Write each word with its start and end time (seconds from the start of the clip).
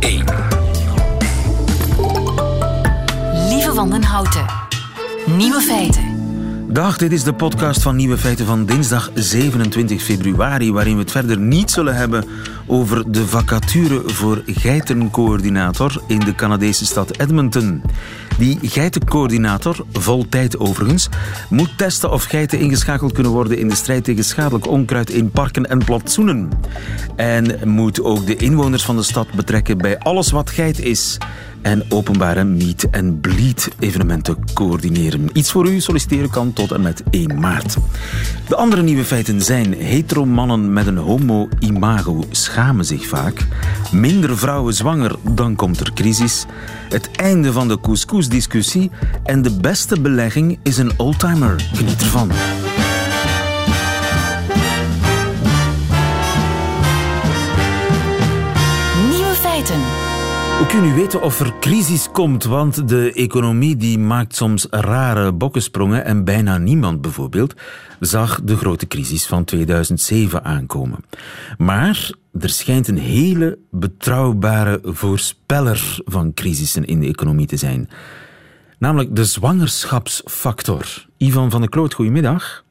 1. 0.00 0.24
Lieve 3.48 3.74
Wandenhouten. 3.74 4.46
Nieuwe 5.26 5.60
feiten. 5.60 6.17
Dag, 6.70 6.98
dit 6.98 7.12
is 7.12 7.22
de 7.22 7.32
podcast 7.32 7.82
van 7.82 7.96
Nieuwe 7.96 8.18
Feiten 8.18 8.46
van 8.46 8.66
dinsdag 8.66 9.10
27 9.14 10.02
februari, 10.02 10.72
waarin 10.72 10.94
we 10.94 11.00
het 11.00 11.10
verder 11.10 11.38
niet 11.38 11.70
zullen 11.70 11.96
hebben 11.96 12.24
over 12.66 13.12
de 13.12 13.26
vacature 13.26 14.02
voor 14.06 14.42
geitencoördinator 14.46 16.02
in 16.06 16.18
de 16.18 16.34
Canadese 16.34 16.86
stad 16.86 17.18
Edmonton. 17.18 17.82
Die 18.38 18.58
geitencoördinator, 18.62 19.84
vol 19.92 20.28
tijd 20.28 20.58
overigens, 20.58 21.08
moet 21.48 21.78
testen 21.78 22.10
of 22.10 22.24
geiten 22.24 22.58
ingeschakeld 22.58 23.12
kunnen 23.12 23.32
worden 23.32 23.58
in 23.58 23.68
de 23.68 23.74
strijd 23.74 24.04
tegen 24.04 24.24
schadelijk 24.24 24.66
onkruid 24.66 25.10
in 25.10 25.30
parken 25.30 25.64
en 25.70 25.84
plantsoenen. 25.84 26.48
En 27.16 27.68
moet 27.68 28.02
ook 28.02 28.26
de 28.26 28.36
inwoners 28.36 28.84
van 28.84 28.96
de 28.96 29.02
stad 29.02 29.32
betrekken 29.32 29.78
bij 29.78 29.98
alles 29.98 30.30
wat 30.30 30.50
geit 30.50 30.80
is 30.80 31.18
en 31.62 31.82
openbare 31.88 32.44
meet 32.44 32.88
and 32.90 33.20
bleed 33.20 33.70
evenementen 33.78 34.36
coördineren. 34.54 35.30
Iets 35.32 35.50
voor 35.50 35.68
u 35.68 35.80
solliciteren 35.80 36.30
kan 36.30 36.52
tot 36.52 36.72
en 36.72 36.80
met 36.80 37.02
1 37.10 37.40
maart. 37.40 37.76
De 38.48 38.56
andere 38.56 38.82
nieuwe 38.82 39.04
feiten 39.04 39.42
zijn 39.42 39.72
hetero-mannen 39.72 40.72
met 40.72 40.86
een 40.86 40.96
homo-imago 40.96 42.24
schamen 42.30 42.84
zich 42.84 43.06
vaak, 43.06 43.46
minder 43.92 44.38
vrouwen 44.38 44.74
zwanger, 44.74 45.16
dan 45.22 45.54
komt 45.54 45.80
er 45.80 45.92
crisis, 45.94 46.46
het 46.88 47.10
einde 47.10 47.52
van 47.52 47.68
de 47.68 47.80
couscous-discussie 47.80 48.90
en 49.24 49.42
de 49.42 49.56
beste 49.60 50.00
belegging 50.00 50.58
is 50.62 50.78
een 50.78 50.92
oldtimer. 50.96 51.68
Geniet 51.72 52.00
ervan. 52.00 52.30
Hoe 60.58 60.66
kun 60.66 60.84
u 60.84 60.94
weten 60.94 61.22
of 61.22 61.40
er 61.40 61.52
crisis 61.60 62.10
komt? 62.10 62.44
Want 62.44 62.88
de 62.88 63.12
economie 63.12 63.76
die 63.76 63.98
maakt 63.98 64.34
soms 64.34 64.66
rare 64.70 65.32
bokkensprongen 65.32 66.04
en 66.04 66.24
bijna 66.24 66.58
niemand 66.58 67.00
bijvoorbeeld 67.00 67.54
zag 68.00 68.40
de 68.42 68.56
grote 68.56 68.86
crisis 68.86 69.26
van 69.26 69.44
2007 69.44 70.44
aankomen. 70.44 71.04
Maar 71.58 72.10
er 72.40 72.48
schijnt 72.48 72.88
een 72.88 72.98
hele 72.98 73.58
betrouwbare 73.70 74.80
voorspeller 74.82 75.98
van 76.04 76.34
crisissen 76.34 76.84
in 76.84 77.00
de 77.00 77.06
economie 77.06 77.46
te 77.46 77.56
zijn. 77.56 77.90
Namelijk 78.78 79.16
de 79.16 79.24
zwangerschapsfactor. 79.24 81.06
Ivan 81.16 81.50
van 81.50 81.60
der 81.60 81.70
Kloot, 81.70 81.94
goedemiddag. 81.94 82.64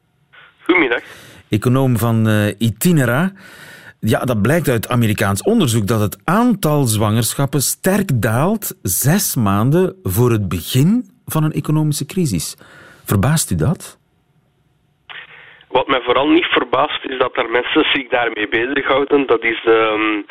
Goedemiddag. 0.64 1.02
Econoom 1.48 1.98
van 1.98 2.28
uh, 2.28 2.54
Itinera. 2.58 3.32
Ja, 4.00 4.24
dat 4.24 4.42
blijkt 4.42 4.68
uit 4.68 4.88
Amerikaans 4.88 5.42
onderzoek 5.42 5.86
dat 5.86 6.00
het 6.00 6.20
aantal 6.24 6.82
zwangerschappen 6.84 7.60
sterk 7.60 8.22
daalt 8.22 8.78
zes 8.82 9.36
maanden 9.36 9.98
voor 10.02 10.30
het 10.30 10.48
begin 10.48 11.04
van 11.26 11.44
een 11.44 11.52
economische 11.52 12.06
crisis. 12.06 12.56
Verbaast 13.04 13.50
u 13.50 13.54
dat? 13.54 13.98
Wat 15.68 15.86
mij 15.86 16.00
vooral 16.00 16.28
niet 16.28 16.44
verbaast 16.44 17.04
is 17.04 17.18
dat 17.18 17.36
er 17.36 17.50
mensen 17.50 17.84
zich 17.92 18.08
daarmee 18.08 18.48
bezighouden. 18.48 19.26
Dat 19.26 19.42
is 19.44 19.64
um, 19.64 20.26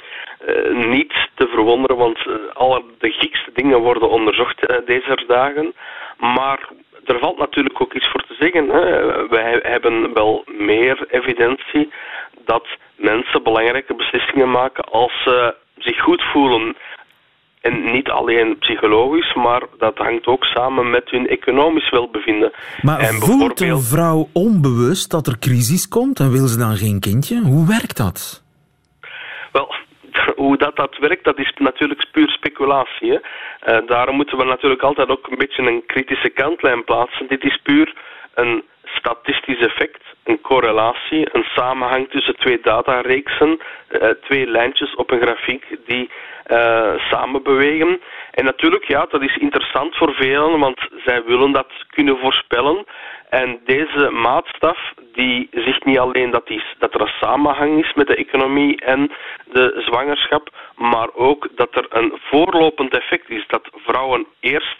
uh, 0.47 0.87
niet 0.87 1.13
te 1.35 1.47
verwonderen, 1.47 1.97
want 1.97 2.25
uh, 2.25 2.33
alle 2.53 2.83
de 2.99 3.11
gekste 3.11 3.51
dingen 3.53 3.79
worden 3.79 4.09
onderzocht 4.09 4.69
uh, 4.69 4.77
deze 4.85 5.23
dagen. 5.27 5.73
Maar 6.17 6.69
er 7.05 7.19
valt 7.19 7.37
natuurlijk 7.37 7.81
ook 7.81 7.93
iets 7.93 8.07
voor 8.07 8.23
te 8.27 8.35
zeggen. 8.39 8.69
Hè. 8.69 9.27
Wij 9.27 9.59
hebben 9.63 10.13
wel 10.13 10.43
meer 10.45 11.05
evidentie 11.09 11.89
dat 12.47 12.65
mensen 12.95 13.43
belangrijke 13.43 13.95
beslissingen 13.95 14.51
maken 14.51 14.83
als 14.83 15.23
ze 15.23 15.55
zich 15.77 15.99
goed 15.99 16.23
voelen. 16.33 16.75
En 17.61 17.91
niet 17.91 18.09
alleen 18.09 18.57
psychologisch, 18.57 19.33
maar 19.33 19.61
dat 19.77 19.97
hangt 19.97 20.25
ook 20.25 20.43
samen 20.43 20.89
met 20.89 21.09
hun 21.09 21.27
economisch 21.27 21.89
welbevinden. 21.89 22.51
Maar 22.81 22.99
en 22.99 23.13
voelt 23.13 23.61
een 23.61 23.81
vrouw 23.81 24.27
onbewust 24.33 25.11
dat 25.11 25.27
er 25.27 25.39
crisis 25.39 25.87
komt 25.87 26.19
en 26.19 26.31
wil 26.31 26.47
ze 26.47 26.57
dan 26.57 26.75
geen 26.75 26.99
kindje? 26.99 27.41
Hoe 27.41 27.67
werkt 27.67 27.97
dat? 27.97 28.43
Wel, 29.51 29.75
hoe 30.45 30.57
dat, 30.57 30.75
dat 30.75 30.97
werkt, 30.97 31.23
dat 31.23 31.39
is 31.39 31.53
natuurlijk 31.57 32.07
puur 32.11 32.29
speculatie. 32.29 33.11
Hè. 33.11 33.17
Uh, 33.17 33.87
daarom 33.87 34.15
moeten 34.15 34.37
we 34.37 34.43
natuurlijk 34.43 34.81
altijd 34.81 35.09
ook 35.09 35.27
een 35.27 35.37
beetje 35.37 35.63
een 35.63 35.83
kritische 35.85 36.29
kantlijn 36.29 36.83
plaatsen. 36.83 37.27
Dit 37.27 37.43
is 37.43 37.59
puur 37.63 37.95
een 38.33 38.63
statistisch 38.95 39.59
effect, 39.59 40.03
een 40.23 40.41
correlatie, 40.41 41.27
een 41.31 41.45
samenhang 41.55 42.09
tussen 42.09 42.35
twee 42.35 42.59
datareeksen, 42.61 43.59
uh, 43.91 44.09
twee 44.09 44.47
lijntjes 44.47 44.95
op 44.95 45.11
een 45.11 45.21
grafiek 45.21 45.77
die 45.85 46.09
uh, 46.47 46.93
samen 46.97 47.43
bewegen. 47.43 48.01
En 48.31 48.45
natuurlijk, 48.45 48.83
ja, 48.83 49.05
dat 49.09 49.21
is 49.21 49.37
interessant 49.37 49.95
voor 49.95 50.13
velen, 50.13 50.59
want 50.59 50.79
zij 51.05 51.23
willen 51.23 51.51
dat 51.51 51.71
kunnen 51.89 52.17
voorspellen. 52.17 52.85
En 53.29 53.59
deze 53.65 54.09
maatstaf 54.11 54.93
die 55.13 55.47
zegt 55.51 55.85
niet 55.85 55.99
alleen 55.99 56.31
dat, 56.31 56.47
die, 56.47 56.63
dat 56.79 56.93
er 56.93 57.01
een 57.01 57.13
samenhang 57.21 57.83
is 57.83 57.93
met 57.93 58.07
de 58.07 58.15
economie 58.15 58.81
en 58.81 59.11
de 59.51 59.83
zwangerschap, 59.85 60.49
maar 60.75 61.09
ook 61.13 61.47
dat 61.55 61.75
er 61.75 61.85
een 61.89 62.19
voorlopend 62.21 62.93
effect 62.97 63.29
is. 63.29 63.43
Dat 63.47 63.69
vrouwen 63.75 64.25
eerst 64.39 64.77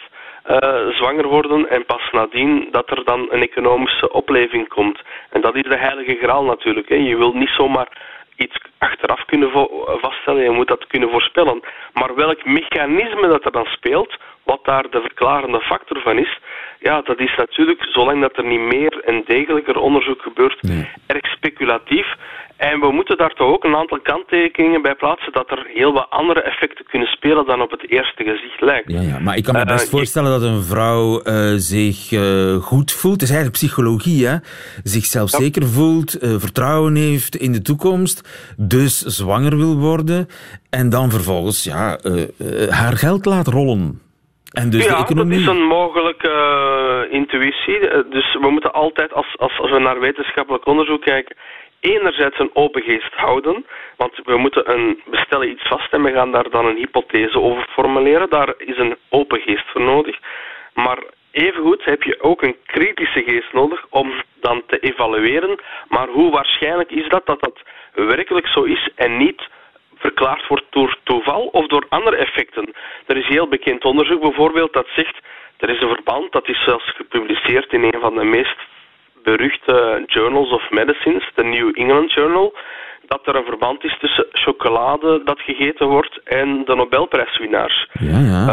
uh, 0.50 0.96
zwanger 0.96 1.28
worden 1.28 1.70
en 1.70 1.86
pas 1.86 2.10
nadien 2.12 2.68
dat 2.72 2.90
er 2.90 3.04
dan 3.04 3.28
een 3.30 3.42
economische 3.42 4.12
opleving 4.12 4.68
komt. 4.68 5.02
En 5.30 5.42
dat 5.42 5.56
is 5.56 5.64
de 5.64 5.78
heilige 5.78 6.18
graal 6.22 6.44
natuurlijk. 6.44 6.90
Hè. 6.90 6.96
Je 6.96 7.18
wilt 7.18 7.36
niet 7.36 7.54
zomaar 7.58 7.88
iets 8.36 8.58
achteraf 8.78 9.26
kunnen 9.26 9.50
vaststellen, 9.86 10.44
je 10.44 10.50
moet 10.50 10.68
dat 10.68 10.88
kunnen 10.88 11.10
voorspellen. 11.10 11.62
Maar 11.94 12.16
welk 12.16 12.46
mechanisme 12.46 13.28
dat 13.28 13.46
er 13.46 13.52
dan 13.52 13.66
speelt, 13.66 14.18
wat 14.44 14.66
daar 14.66 14.90
de 14.90 15.02
verklarende 15.02 15.62
factor 15.62 16.02
van 16.02 16.18
is, 16.18 16.40
ja, 16.80 17.02
dat 17.02 17.20
is 17.20 17.36
natuurlijk, 17.36 17.88
zolang 17.90 18.22
dat 18.22 18.38
er 18.38 18.46
niet 18.46 18.74
meer 18.74 19.02
en 19.06 19.24
degelijker 19.26 19.78
onderzoek 19.80 20.22
gebeurt, 20.22 20.62
nee. 20.62 20.90
erg 21.08 21.26
speculatief. 21.26 22.16
En 22.58 22.80
we 22.80 22.92
moeten 22.92 23.18
daar 23.18 23.34
toch 23.34 23.48
ook 23.48 23.64
een 23.64 23.76
aantal 23.76 24.00
kanttekeningen 24.00 24.82
bij 24.82 24.96
plaatsen 24.96 25.34
dat 25.34 25.52
er 25.52 25.66
heel 25.74 25.94
wat 25.94 26.08
andere 26.10 26.42
effecten 26.42 26.86
kunnen 26.86 27.08
spelen 27.08 27.46
dan 27.46 27.62
op 27.62 27.72
het 27.72 27.90
eerste 27.90 28.24
gezicht 28.24 28.62
lijkt. 28.62 28.92
Ja, 28.92 29.02
ja. 29.02 29.20
maar 29.20 29.38
ik 29.38 29.44
kan 29.44 29.56
me 29.56 29.66
best 29.66 29.86
uh, 29.86 29.92
voorstellen 29.92 30.32
dat 30.32 30.42
een 30.42 30.64
vrouw 30.64 31.22
uh, 31.24 31.54
zich 31.56 32.12
uh, 32.12 32.56
goed 32.56 32.92
voelt. 32.92 33.14
Het 33.14 33.22
is 33.22 33.36
eigenlijk 33.36 33.58
psychologie, 33.58 34.28
hè? 34.28 34.36
Zichzelf 34.84 35.32
ja. 35.32 35.38
zeker 35.38 35.68
voelt, 35.68 36.18
vertrouwen 36.20 36.96
heeft 36.96 37.36
in 37.36 37.52
de 37.52 37.62
toekomst, 37.62 38.18
dus 38.58 39.00
zwanger 39.00 39.58
wil 39.58 39.78
worden 39.78 40.28
en 40.70 40.90
dan 40.90 41.10
vervolgens 41.10 41.64
ja, 41.64 42.00
haar 42.70 42.98
geld 42.98 43.26
laat 43.26 43.48
rollen. 43.48 44.02
En 44.52 44.70
dus 44.70 44.86
ja, 44.86 44.96
de 44.96 45.04
economie... 45.04 45.46
dat 45.46 45.54
is 45.56 45.62
een 45.62 45.68
mogelijke 45.68 47.08
intuïtie. 47.12 47.80
Dus 48.10 48.38
we 48.42 48.50
moeten 48.50 48.74
altijd, 48.74 49.14
als, 49.14 49.36
als, 49.38 49.60
als 49.60 49.72
we 49.72 49.80
naar 49.80 50.00
wetenschappelijk 50.00 50.66
onderzoek 50.66 51.02
kijken, 51.02 51.36
enerzijds 51.80 52.40
een 52.40 52.50
open 52.54 52.82
geest 52.82 53.14
houden, 53.14 53.66
want 53.98 54.20
we 54.24 54.38
moeten 54.38 54.72
een, 54.72 55.02
we 55.06 55.18
stellen 55.18 55.50
iets 55.50 55.68
vast 55.68 55.94
en 55.94 56.04
we 56.04 56.12
gaan 56.12 56.32
daar 56.32 56.50
dan 56.50 56.66
een 56.66 56.78
hypothese 56.78 57.40
over 57.40 57.68
formuleren. 57.70 58.30
Daar 58.30 58.54
is 58.58 58.78
een 58.78 58.98
open 59.10 59.40
geest 59.40 59.66
voor 59.72 59.82
nodig. 59.82 60.20
Maar 60.74 61.00
evengoed 61.32 61.86
heb 61.86 62.04
je 62.04 62.22
ook 62.22 62.42
een 62.42 62.56
kritische 62.66 63.24
geest 63.24 63.54
nodig 63.54 63.86
om 63.90 64.14
dan 64.40 64.64
te 64.68 64.80
evalueren. 64.80 65.60
Maar 65.88 66.08
hoe 66.08 66.32
waarschijnlijk 66.32 66.92
is 66.92 67.08
dat 67.10 67.26
dat 67.26 67.40
dat 67.40 67.62
werkelijk 67.94 68.48
zo 68.48 68.64
is 68.64 68.90
en 68.96 69.18
niet 69.18 69.48
verklaard 69.96 70.48
wordt 70.48 70.66
door 70.70 70.98
toeval 71.04 71.46
of 71.46 71.68
door 71.68 71.86
andere 71.90 72.16
effecten? 72.16 72.74
Er 73.06 73.18
is 73.18 73.28
heel 73.28 73.48
bekend 73.48 73.86
onderzoek 73.86 74.22
bijvoorbeeld 74.22 74.74
dat 74.74 74.88
zegt, 74.96 75.18
er 75.58 75.70
is 75.70 75.82
een 75.82 75.96
verband, 75.96 76.32
dat 76.32 76.48
is 76.48 76.64
zelfs 76.64 76.96
gepubliceerd 76.96 77.74
in 77.74 77.84
een 77.84 78.00
van 78.00 78.16
de 78.16 78.24
meest 78.24 78.58
beruchte 79.30 80.04
Journals 80.06 80.52
of 80.52 80.64
Medicines, 80.70 81.26
de 81.36 81.44
New 81.44 81.70
England 81.74 82.14
Journal, 82.14 82.54
dat 83.08 83.22
er 83.28 83.36
een 83.36 83.46
verband 83.46 83.84
is 83.84 83.98
tussen 84.00 84.26
chocolade 84.32 85.22
dat 85.26 85.40
gegeten 85.40 85.88
wordt 85.88 86.20
en 86.24 86.64
de 86.66 86.76
Nobelprijswinnaars. 86.76 87.90
Ja, 88.00 88.20
ja. 88.20 88.46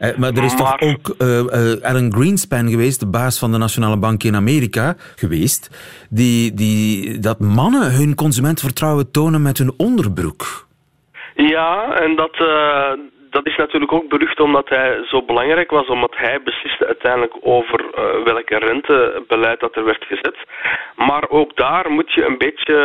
Uh, 0.00 0.16
maar 0.16 0.32
er 0.32 0.44
is 0.44 0.56
maar... 0.56 0.78
toch 0.78 0.88
ook 0.90 1.14
uh, 1.18 1.28
uh, 1.28 1.82
Alan 1.82 2.12
Greenspan 2.12 2.68
geweest, 2.68 3.00
de 3.00 3.10
baas 3.10 3.38
van 3.38 3.52
de 3.52 3.58
Nationale 3.58 3.98
Bank 3.98 4.22
in 4.22 4.34
Amerika, 4.34 4.94
geweest, 5.16 5.62
die, 6.10 6.54
die, 6.54 7.18
dat 7.18 7.38
mannen 7.40 7.92
hun 7.92 8.14
consumentenvertrouwen 8.14 9.10
tonen 9.10 9.42
met 9.42 9.58
hun 9.58 9.72
onderbroek. 9.76 10.66
Ja, 11.34 11.94
en 11.94 12.16
dat, 12.16 12.36
dat 13.30 13.46
is 13.46 13.56
natuurlijk 13.56 13.92
ook 13.92 14.08
berucht 14.08 14.40
omdat 14.40 14.68
hij 14.68 15.04
zo 15.04 15.22
belangrijk 15.22 15.70
was, 15.70 15.86
omdat 15.86 16.16
hij 16.16 16.42
besliste 16.42 16.86
uiteindelijk 16.86 17.36
over 17.40 17.80
uh, 17.80 18.24
welke 18.24 18.58
rentebeleid 18.58 19.60
dat 19.60 19.76
er 19.76 19.84
werd 19.84 20.04
gezet. 20.04 20.36
Maar 20.96 21.28
ook 21.28 21.56
daar 21.56 21.90
moet 21.90 22.12
je 22.12 22.24
een 22.24 22.38
beetje, 22.38 22.76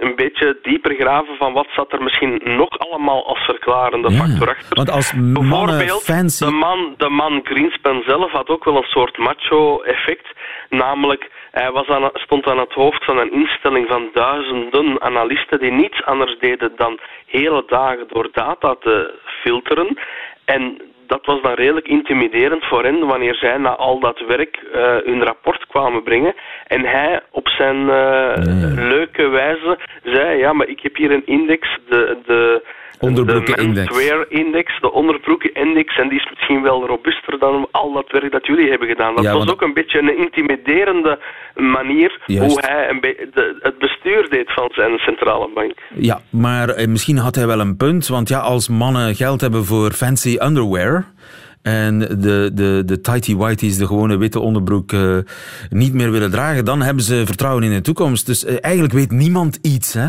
een 0.00 0.14
beetje 0.16 0.58
dieper 0.62 0.94
graven 0.94 1.36
van 1.36 1.52
wat 1.52 1.68
zat 1.70 1.92
er 1.92 2.02
misschien 2.02 2.40
nog 2.44 2.78
allemaal 2.78 3.26
als 3.26 3.38
verklarende 3.38 4.10
ja, 4.10 4.16
factor 4.18 4.48
achter. 4.48 4.76
Want 4.76 4.90
als 4.90 5.12
Bijvoorbeeld, 5.16 6.02
fancy... 6.02 6.44
de, 6.44 6.50
man, 6.50 6.94
de 6.96 7.08
man 7.08 7.40
Greenspan 7.44 8.02
zelf 8.06 8.30
had 8.30 8.48
ook 8.48 8.64
wel 8.64 8.76
een 8.76 8.82
soort 8.82 9.18
macho-effect, 9.18 10.28
namelijk 10.68 11.30
hij 11.50 11.70
was 11.70 11.86
aan, 11.86 12.10
stond 12.12 12.46
aan 12.46 12.58
het 12.58 12.72
hoofd 12.72 13.04
van 13.04 13.18
een 13.18 13.32
instelling 13.32 13.88
van 13.88 14.10
duizenden 14.12 15.02
analisten 15.02 15.58
die 15.58 15.72
niets 15.72 16.04
anders 16.04 16.38
deden 16.38 16.72
dan 16.76 16.98
hele 17.26 17.62
dagen 17.66 18.08
door 18.08 18.28
data 18.32 18.74
te 18.80 19.18
filteren. 19.40 19.98
En 20.44 20.80
dat 21.06 21.26
was 21.26 21.42
dan 21.42 21.54
redelijk 21.54 21.88
intimiderend 21.88 22.64
voor 22.64 22.84
hen 22.84 23.06
wanneer 23.06 23.34
zij 23.34 23.56
na 23.56 23.76
al 23.76 24.00
dat 24.00 24.20
werk 24.26 24.62
uh, 24.62 24.96
hun 25.04 25.22
rapport 25.24 25.66
kwamen 25.66 26.02
brengen. 26.02 26.34
En 26.66 26.84
hij 26.84 27.20
op 27.30 27.48
zijn 27.48 27.76
uh, 27.76 28.32
leuke 28.74 29.28
wijze 29.28 29.78
zei: 30.02 30.38
Ja, 30.38 30.52
maar 30.52 30.66
ik 30.66 30.80
heb 30.80 30.96
hier 30.96 31.10
een 31.10 31.26
index, 31.26 31.78
de. 31.88 32.18
de 32.26 32.62
Onderbroekenindex. 32.98 33.96
De 33.96 34.26
index, 34.28 34.80
de 34.80 34.92
onderbroekenindex, 34.92 35.98
en 35.98 36.08
die 36.08 36.18
is 36.18 36.28
misschien 36.30 36.62
wel 36.62 36.86
robuuster 36.86 37.38
dan 37.38 37.68
al 37.70 37.92
dat 37.92 38.10
werk 38.10 38.32
dat 38.32 38.46
jullie 38.46 38.70
hebben 38.70 38.88
gedaan. 38.88 39.14
Dat 39.14 39.32
was 39.32 39.50
ook 39.50 39.62
een 39.62 39.74
beetje 39.74 39.98
een 39.98 40.18
intimiderende 40.18 41.18
manier 41.54 42.20
hoe 42.26 42.58
hij 42.60 42.90
een 42.90 43.00
de, 43.00 43.58
het 43.60 43.78
bestuur 43.78 44.28
deed 44.30 44.52
van 44.52 44.70
zijn 44.72 44.98
centrale 44.98 45.50
bank. 45.54 45.72
Ja, 45.94 46.20
maar 46.30 46.68
eh, 46.68 46.86
misschien 46.86 47.16
had 47.16 47.34
hij 47.34 47.46
wel 47.46 47.60
een 47.60 47.76
punt, 47.76 48.06
want 48.08 48.28
ja, 48.28 48.38
als 48.38 48.68
mannen 48.68 49.14
geld 49.14 49.40
hebben 49.40 49.64
voor 49.64 49.92
fancy 49.92 50.36
underwear, 50.42 51.06
en 51.62 51.98
de, 51.98 52.50
de, 52.54 52.82
de 52.86 53.00
tighty 53.00 53.36
whities, 53.36 53.76
de 53.76 53.86
gewone 53.86 54.16
witte 54.16 54.40
onderbroek, 54.40 54.92
uh, 54.92 55.18
niet 55.68 55.94
meer 55.94 56.10
willen 56.10 56.30
dragen, 56.30 56.64
dan 56.64 56.82
hebben 56.82 57.04
ze 57.04 57.22
vertrouwen 57.26 57.62
in 57.62 57.70
de 57.70 57.80
toekomst. 57.80 58.26
Dus 58.26 58.44
uh, 58.44 58.56
eigenlijk 58.60 58.94
weet 58.94 59.10
niemand 59.10 59.58
iets, 59.62 59.92
hè? 59.92 60.08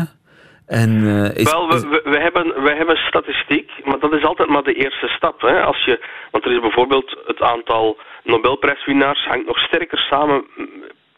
En, 0.66 0.90
uh, 0.90 1.34
is, 1.34 1.50
Wel, 1.50 1.68
we, 1.68 2.00
we, 2.04 2.18
hebben, 2.18 2.62
we 2.62 2.70
hebben 2.70 2.96
statistiek, 2.96 3.70
maar 3.84 3.98
dat 3.98 4.12
is 4.12 4.24
altijd 4.24 4.48
maar 4.48 4.62
de 4.62 4.74
eerste 4.74 5.08
stap. 5.08 5.40
Hè? 5.40 5.62
Als 5.62 5.84
je, 5.84 6.00
want 6.30 6.44
er 6.44 6.52
is 6.52 6.60
bijvoorbeeld 6.60 7.16
het 7.26 7.40
aantal 7.40 7.98
Nobelprijswinnaars 8.24 9.24
hangt 9.24 9.46
nog 9.46 9.58
sterker 9.58 9.98
samen 9.98 10.44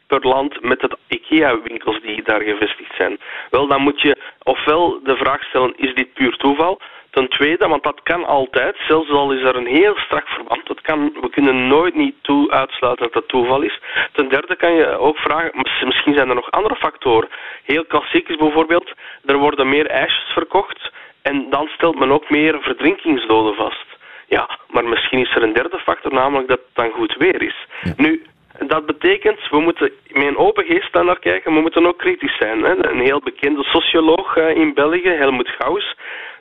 per 0.06 0.28
land 0.28 0.62
met 0.62 0.80
het 0.80 0.96
IKEA-winkels 1.08 2.00
die 2.02 2.22
daar 2.22 2.40
gevestigd 2.40 2.94
zijn. 2.96 3.18
Wel, 3.50 3.66
dan 3.66 3.82
moet 3.82 4.00
je 4.00 4.16
ofwel 4.42 5.00
de 5.02 5.16
vraag 5.16 5.42
stellen, 5.42 5.74
is 5.76 5.94
dit 5.94 6.12
puur 6.12 6.36
toeval? 6.36 6.80
Ten 7.14 7.28
tweede, 7.28 7.68
want 7.68 7.82
dat 7.82 8.00
kan 8.02 8.24
altijd, 8.24 8.76
zelfs 8.88 9.10
al 9.10 9.32
is 9.32 9.42
er 9.42 9.56
een 9.56 9.66
heel 9.66 9.96
strak 9.96 10.28
verband, 10.28 10.66
dat 10.66 10.80
kan, 10.80 11.12
we 11.20 11.30
kunnen 11.30 11.68
nooit 11.68 11.94
niet 11.94 12.14
toe 12.22 12.50
uitsluiten 12.50 13.04
dat 13.04 13.14
het 13.14 13.28
toeval 13.28 13.62
is. 13.62 13.80
Ten 14.12 14.28
derde 14.28 14.56
kan 14.56 14.74
je 14.74 14.86
ook 14.98 15.16
vragen, 15.18 15.50
misschien 15.84 16.14
zijn 16.14 16.28
er 16.28 16.34
nog 16.34 16.50
andere 16.50 16.76
factoren. 16.76 17.28
Heel 17.64 17.84
klassiek 17.84 18.28
is 18.28 18.36
bijvoorbeeld, 18.36 18.92
er 19.24 19.36
worden 19.36 19.68
meer 19.68 19.86
ijsjes 19.86 20.32
verkocht 20.32 20.90
en 21.22 21.46
dan 21.50 21.68
stelt 21.68 21.98
men 21.98 22.10
ook 22.10 22.30
meer 22.30 22.62
verdrinkingsdoden 22.62 23.54
vast. 23.54 23.86
Ja, 24.26 24.58
maar 24.68 24.84
misschien 24.84 25.18
is 25.18 25.34
er 25.34 25.42
een 25.42 25.52
derde 25.52 25.78
factor, 25.78 26.12
namelijk 26.12 26.48
dat 26.48 26.58
het 26.58 26.74
dan 26.74 26.90
goed 26.90 27.14
weer 27.18 27.42
is. 27.42 27.66
Nu, 27.96 28.22
dat 28.58 28.86
betekent, 28.86 29.48
we 29.50 29.60
moeten 29.60 29.92
met 30.08 30.26
een 30.26 30.36
open 30.36 30.64
geest 30.64 30.92
daar 30.92 31.04
naar 31.04 31.18
kijken, 31.18 31.54
we 31.54 31.60
moeten 31.60 31.86
ook 31.86 31.98
kritisch 31.98 32.36
zijn. 32.36 32.62
Hè. 32.64 32.90
Een 32.90 33.00
heel 33.00 33.20
bekende 33.20 33.64
socioloog 33.64 34.36
eh, 34.36 34.56
in 34.56 34.74
België, 34.74 35.08
Helmut 35.08 35.48
Gauss, 35.48 35.94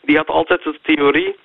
die 0.05 0.17
had 0.17 0.27
altijd 0.27 0.63
de 0.63 0.79
theorie 0.81 1.35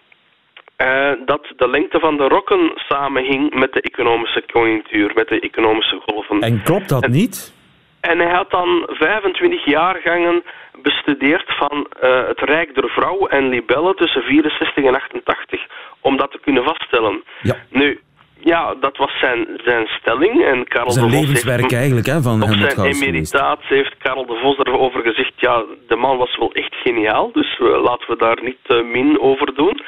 uh, 0.78 1.10
dat 1.26 1.52
de 1.56 1.68
lengte 1.68 1.98
van 1.98 2.16
de 2.16 2.28
rokken 2.28 2.72
samenhing 2.74 3.54
met 3.54 3.72
de 3.72 3.80
economische 3.80 4.42
conjunctuur, 4.52 5.10
met 5.14 5.28
de 5.28 5.40
economische 5.40 6.00
golven. 6.06 6.40
En 6.40 6.62
klopt 6.62 6.88
dat 6.88 7.08
niet? 7.08 7.56
En 8.00 8.18
hij 8.18 8.34
had 8.34 8.50
dan 8.50 8.88
25 8.90 9.64
jaargangen 9.64 10.42
bestudeerd 10.82 11.56
van 11.56 11.86
uh, 12.02 12.26
het 12.26 12.40
Rijk 12.40 12.74
der 12.74 12.88
Vrouw 12.88 13.26
en 13.26 13.48
libellen 13.48 13.96
tussen 13.96 14.22
64 14.22 14.84
en 14.84 14.94
88, 14.94 15.66
om 16.00 16.16
dat 16.16 16.30
te 16.30 16.40
kunnen 16.40 16.64
vaststellen. 16.64 17.22
Ja. 17.42 17.56
Nu, 17.70 18.00
ja, 18.40 18.74
dat 18.80 18.96
was 18.96 19.18
zijn, 19.18 19.46
zijn 19.64 19.86
stelling. 19.86 20.44
En 20.44 20.68
Karel 20.68 20.90
zijn 20.90 21.06
de 21.06 21.12
Vos 21.12 21.20
levenswerk 21.20 21.60
heeft, 21.60 21.72
eigenlijk, 21.72 22.06
hè, 22.06 22.22
van 22.22 22.42
Op 22.42 22.48
zijn 22.48 22.94
emeritaat 22.94 23.60
heeft 23.62 23.96
Karel 23.98 24.26
de 24.26 24.38
Vos 24.42 24.58
erover 24.58 25.02
gezegd, 25.02 25.32
ja, 25.36 25.64
de 25.86 25.96
man 25.96 26.16
was 26.16 26.36
wel 26.36 26.52
echt 26.52 26.74
geniaal, 26.74 27.32
dus 27.32 27.58
uh, 27.58 27.82
laten 27.82 28.10
we 28.10 28.16
daar 28.16 28.38
niet 28.42 28.64
uh, 28.66 28.84
min 28.84 29.20
over 29.20 29.54
doen. 29.54 29.80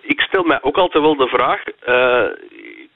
Ik 0.00 0.20
stel 0.20 0.42
mij 0.42 0.58
ook 0.62 0.76
altijd 0.76 1.02
wel 1.02 1.16
de 1.16 1.28
vraag, 1.28 1.62
uh, 1.88 2.24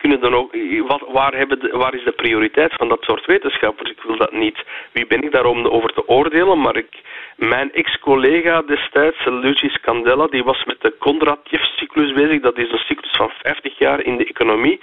kunnen 0.03 0.21
dan 0.21 0.35
ook, 0.35 0.57
wat, 0.87 1.05
waar, 1.09 1.35
hebben 1.35 1.79
waar 1.79 1.95
is 1.95 2.05
de 2.05 2.13
prioriteit 2.13 2.73
van 2.75 2.89
dat 2.89 3.03
soort 3.03 3.27
wetenschappers? 3.27 3.91
Ik 3.91 4.03
wil 4.03 4.17
dat 4.17 4.33
niet. 4.33 4.59
Wie 4.93 5.07
ben 5.07 5.23
ik 5.23 5.33
daar 5.33 5.45
om 5.45 5.67
over 5.67 5.93
te 5.93 6.09
oordelen? 6.09 6.61
Maar 6.61 6.77
ik, 6.77 7.01
mijn 7.37 7.73
ex-collega 7.73 8.63
destijds, 8.63 9.25
Lucis 9.25 9.81
Candela, 9.81 10.27
die 10.27 10.45
was 10.45 10.65
met 10.65 10.81
de 10.81 10.91
Kondratjev-cyclus 10.99 12.13
bezig. 12.13 12.41
Dat 12.41 12.59
is 12.59 12.73
een 12.73 12.79
cyclus 12.79 13.17
van 13.17 13.31
50 13.43 13.79
jaar 13.79 14.05
in 14.05 14.17
de 14.17 14.27
economie. 14.27 14.81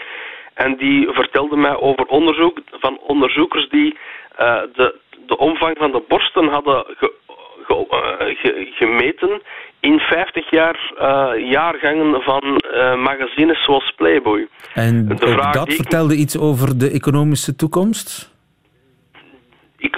En 0.53 0.75
die 0.77 1.07
vertelde 1.11 1.55
mij 1.55 1.75
over 1.75 2.05
onderzoek 2.05 2.57
van 2.71 2.99
onderzoekers 2.99 3.69
die 3.69 3.97
uh, 4.39 4.61
de, 4.73 4.95
de 5.25 5.37
omvang 5.37 5.77
van 5.77 5.91
de 5.91 6.03
borsten 6.07 6.47
hadden 6.47 6.85
ge, 7.65 8.35
ge, 8.41 8.71
gemeten 8.71 9.41
in 9.79 9.99
50 9.99 10.49
jaar 10.51 10.93
uh, 11.01 11.49
jaargangen 11.51 12.21
van 12.21 12.43
uh, 12.43 12.95
magazines 12.95 13.63
zoals 13.63 13.93
Playboy. 13.95 14.47
En 14.73 15.07
dat 15.51 15.73
vertelde 15.73 16.15
iets 16.15 16.37
over 16.37 16.77
de 16.77 16.89
economische 16.91 17.55
toekomst? 17.55 18.37
Ik, 19.77 19.97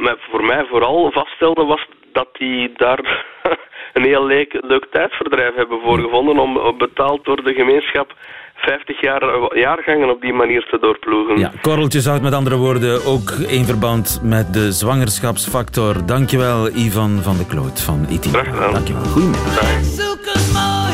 wat 0.00 0.18
voor 0.30 0.44
mij 0.44 0.66
vooral 0.70 1.10
vaststelde 1.12 1.64
was 1.64 1.86
dat 2.12 2.28
die 2.32 2.72
daar 2.76 3.24
een 3.94 4.04
heel 4.04 4.26
leuk, 4.26 4.58
leuk 4.60 4.86
tijdverdrijf 4.90 5.54
hebben 5.54 5.80
voor 5.80 5.98
gevonden 5.98 6.38
om 6.38 6.78
betaald 6.78 7.24
door 7.24 7.44
de 7.44 7.54
gemeenschap 7.54 8.14
50 8.58 9.00
jaar, 9.00 9.56
jaargangen 9.58 10.10
op 10.10 10.20
die 10.20 10.32
manier 10.32 10.66
te 10.70 10.78
doorploegen. 10.80 11.38
Ja, 11.38 11.52
korreltjes 11.60 12.06
houdt 12.06 12.22
met 12.22 12.32
andere 12.32 12.56
woorden 12.56 13.04
ook 13.04 13.30
in 13.30 13.64
verband 13.64 14.20
met 14.22 14.52
de 14.52 14.72
zwangerschapsfactor. 14.72 16.06
Dankjewel, 16.06 16.68
Ivan 16.68 17.18
van 17.22 17.36
de 17.36 17.46
Kloot 17.46 17.80
van 17.80 18.06
ETI. 18.10 18.30
Dankjewel. 18.30 19.04
Goedemiddag. 19.04 20.87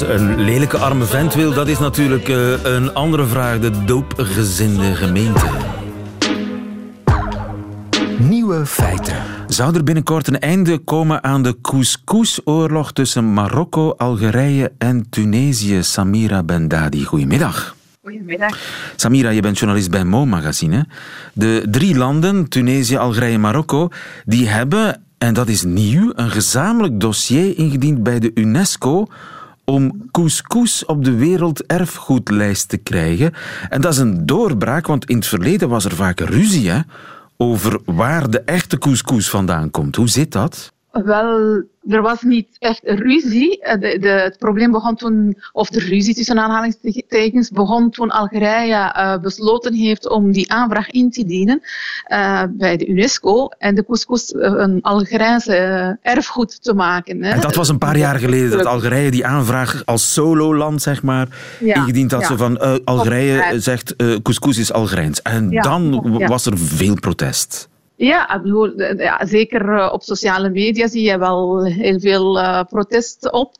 Een 0.00 0.40
lelijke 0.40 0.76
arme 0.76 1.04
vent 1.04 1.34
wil, 1.34 1.52
dat 1.52 1.68
is 1.68 1.78
natuurlijk 1.78 2.28
uh, 2.28 2.64
een 2.64 2.94
andere 2.94 3.26
vraag. 3.26 3.58
De 3.58 3.84
doopgezinde 3.84 4.94
gemeente. 4.94 5.46
Nieuwe 8.18 8.66
feiten. 8.66 9.16
Zou 9.46 9.74
er 9.74 9.84
binnenkort 9.84 10.26
een 10.26 10.38
einde 10.38 10.78
komen 10.78 11.24
aan 11.24 11.42
de 11.42 11.60
couscous-oorlog 11.62 12.92
tussen 12.92 13.32
Marokko, 13.32 13.90
Algerije 13.90 14.72
en 14.78 15.06
Tunesië? 15.10 15.82
Samira 15.82 16.42
Bendadi, 16.42 17.04
goedemiddag. 17.04 17.76
Goedemiddag. 18.02 18.58
Samira, 18.96 19.30
je 19.30 19.40
bent 19.40 19.58
journalist 19.58 19.90
bij 19.90 20.04
Mo 20.04 20.26
Magazine. 20.26 20.86
De 21.32 21.66
drie 21.70 21.96
landen, 21.96 22.48
Tunesië, 22.48 22.96
Algerije 22.96 23.34
en 23.34 23.40
Marokko, 23.40 23.88
die 24.24 24.48
hebben, 24.48 25.02
en 25.18 25.34
dat 25.34 25.48
is 25.48 25.62
nieuw, 25.62 26.12
een 26.14 26.30
gezamenlijk 26.30 27.00
dossier 27.00 27.58
ingediend 27.58 28.02
bij 28.02 28.18
de 28.18 28.30
UNESCO 28.34 29.08
om 29.70 30.08
couscous 30.10 30.84
op 30.84 31.04
de 31.04 31.14
werelderfgoedlijst 31.14 32.68
te 32.68 32.76
krijgen. 32.76 33.32
En 33.68 33.80
dat 33.80 33.92
is 33.92 33.98
een 33.98 34.26
doorbraak, 34.26 34.86
want 34.86 35.04
in 35.04 35.16
het 35.16 35.26
verleden 35.26 35.68
was 35.68 35.84
er 35.84 35.94
vaak 35.94 36.20
ruzie 36.20 36.70
hè, 36.70 36.80
over 37.36 37.80
waar 37.84 38.30
de 38.30 38.40
echte 38.40 38.78
couscous 38.78 39.30
vandaan 39.30 39.70
komt. 39.70 39.96
Hoe 39.96 40.08
zit 40.08 40.32
dat? 40.32 40.72
Wel, 40.92 41.62
er 41.88 42.02
was 42.02 42.22
niet 42.22 42.48
echt 42.58 42.80
ruzie. 42.84 43.60
Eh, 43.60 43.80
de, 43.80 43.98
de, 43.98 44.08
het 44.08 44.38
probleem 44.38 44.70
begon 44.70 44.96
toen, 44.96 45.36
of 45.52 45.68
de 45.68 45.78
ruzie 45.78 46.14
tussen 46.14 46.38
aanhalingstekens, 46.38 47.50
begon 47.50 47.90
toen 47.90 48.10
Algerije 48.10 48.94
uh, 48.96 49.18
besloten 49.18 49.74
heeft 49.74 50.08
om 50.08 50.32
die 50.32 50.52
aanvraag 50.52 50.90
in 50.90 51.10
te 51.10 51.24
dienen 51.24 51.62
uh, 52.08 52.42
bij 52.50 52.76
de 52.76 52.86
UNESCO 52.86 53.46
en 53.46 53.74
de 53.74 53.84
couscous 53.84 54.34
een 54.34 54.82
Algerijnse 54.82 55.98
erfgoed 56.02 56.62
te 56.62 56.74
maken. 56.74 57.22
Hè. 57.22 57.30
En 57.30 57.40
dat 57.40 57.54
was 57.54 57.68
een 57.68 57.78
paar 57.78 57.98
jaar 57.98 58.18
geleden 58.18 58.50
dat 58.50 58.66
Algerije 58.66 59.10
die 59.10 59.26
aanvraag 59.26 59.82
als 59.84 60.12
sololand, 60.12 60.82
zeg 60.82 61.02
maar, 61.02 61.28
ja, 61.60 61.74
ingediend 61.74 62.10
had. 62.10 62.20
Ja. 62.20 62.26
Zo 62.26 62.36
van, 62.36 62.84
Algerije 62.84 63.60
zegt 63.60 63.96
couscous 63.96 64.58
is 64.58 64.72
Algerijns. 64.72 65.22
En 65.22 65.50
ja, 65.50 65.62
dan 65.62 66.26
was 66.26 66.46
er 66.46 66.58
veel 66.58 66.94
protest. 66.94 67.69
Ja, 68.00 68.42
ja, 68.96 69.26
zeker 69.26 69.74
eh, 69.74 69.92
op 69.92 70.02
sociale 70.02 70.50
media 70.50 70.88
zie 70.88 71.02
je 71.02 71.18
wel 71.18 71.64
heel 71.64 72.00
veel 72.00 72.38
uh, 72.38 72.62
protest 72.64 73.30
op. 73.30 73.54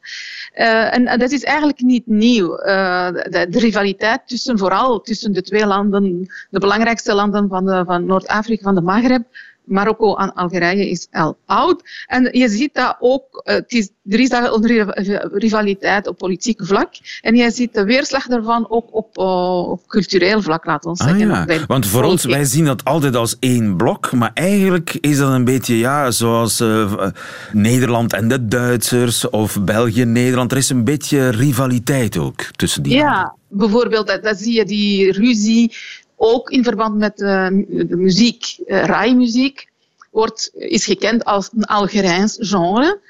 En 0.52 1.18
dat 1.18 1.30
is 1.30 1.44
eigenlijk 1.44 1.80
niet 1.80 2.06
nieuw. 2.06 2.56
De, 2.56 3.46
de, 3.50 3.58
rivaliteit 3.58 4.28
tussen, 4.28 4.58
vooral 4.58 5.00
tussen 5.00 5.32
de 5.32 5.42
twee 5.42 5.66
landen, 5.66 6.28
de 6.50 6.58
belangrijkste 6.58 7.14
landen 7.14 7.48
van, 7.48 7.64
de, 7.64 7.82
van 7.86 8.06
Noord-Afrika, 8.06 8.62
van 8.62 8.74
de 8.74 8.80
Maghreb, 8.80 9.22
Marokko 9.70 10.14
en 10.16 10.32
Algerije 10.34 10.90
is 10.90 11.06
al 11.10 11.36
oud. 11.46 11.82
En 12.06 12.28
je 12.32 12.48
ziet 12.48 12.74
dat 12.74 12.96
ook, 13.00 13.42
uh, 13.44 13.54
het 13.54 13.72
is, 13.72 13.88
er 14.08 14.20
is 14.20 14.28
daar 14.28 14.52
een 14.52 14.90
rivaliteit 15.32 16.06
op 16.06 16.18
politiek 16.18 16.66
vlak. 16.66 16.88
En 17.20 17.34
je 17.36 17.50
ziet 17.50 17.74
de 17.74 17.84
weerslag 17.84 18.26
daarvan 18.26 18.66
ook 18.70 18.94
op, 18.94 19.18
uh, 19.18 19.68
op 19.70 19.86
cultureel 19.86 20.42
vlak, 20.42 20.64
laten 20.64 20.92
we 20.92 20.98
Ah, 20.98 21.06
zeggen. 21.08 21.28
ja. 21.28 21.66
Want 21.66 21.86
voor 21.86 22.02
ons, 22.04 22.24
wij 22.24 22.44
zien 22.44 22.64
dat 22.64 22.84
altijd 22.84 23.16
als 23.16 23.36
één 23.38 23.76
blok, 23.76 24.12
maar 24.12 24.30
eigenlijk 24.34 24.94
is 25.00 25.18
dat 25.18 25.32
een 25.32 25.44
beetje 25.44 25.78
ja, 25.78 26.10
zoals 26.10 26.60
uh, 26.60 27.08
Nederland 27.52 28.12
en 28.12 28.28
de 28.28 28.46
Duitsers 28.48 29.28
of 29.30 29.58
België 29.64 30.00
en 30.02 30.12
Nederland. 30.12 30.52
Er 30.52 30.58
is 30.58 30.70
een 30.70 30.84
beetje 30.84 31.28
rivaliteit 31.28 32.18
ook 32.18 32.40
tussen 32.56 32.82
die 32.82 32.92
Ja, 32.94 33.12
landen. 33.14 33.34
bijvoorbeeld, 33.48 34.06
dat, 34.06 34.22
dat 34.22 34.38
zie 34.38 34.54
je 34.54 34.64
die 34.64 35.12
ruzie 35.12 35.74
ook 36.22 36.50
in 36.50 36.64
verband 36.64 36.96
met 36.96 37.20
uh, 37.20 37.46
de 37.68 37.96
muziek. 37.96 38.58
Uh, 38.66 38.84
Rai-muziek 38.84 39.68
wordt, 40.10 40.50
is 40.54 40.84
gekend 40.84 41.24
als 41.24 41.50
een 41.56 41.64
Algerijns 41.64 42.36
genre. 42.40 43.00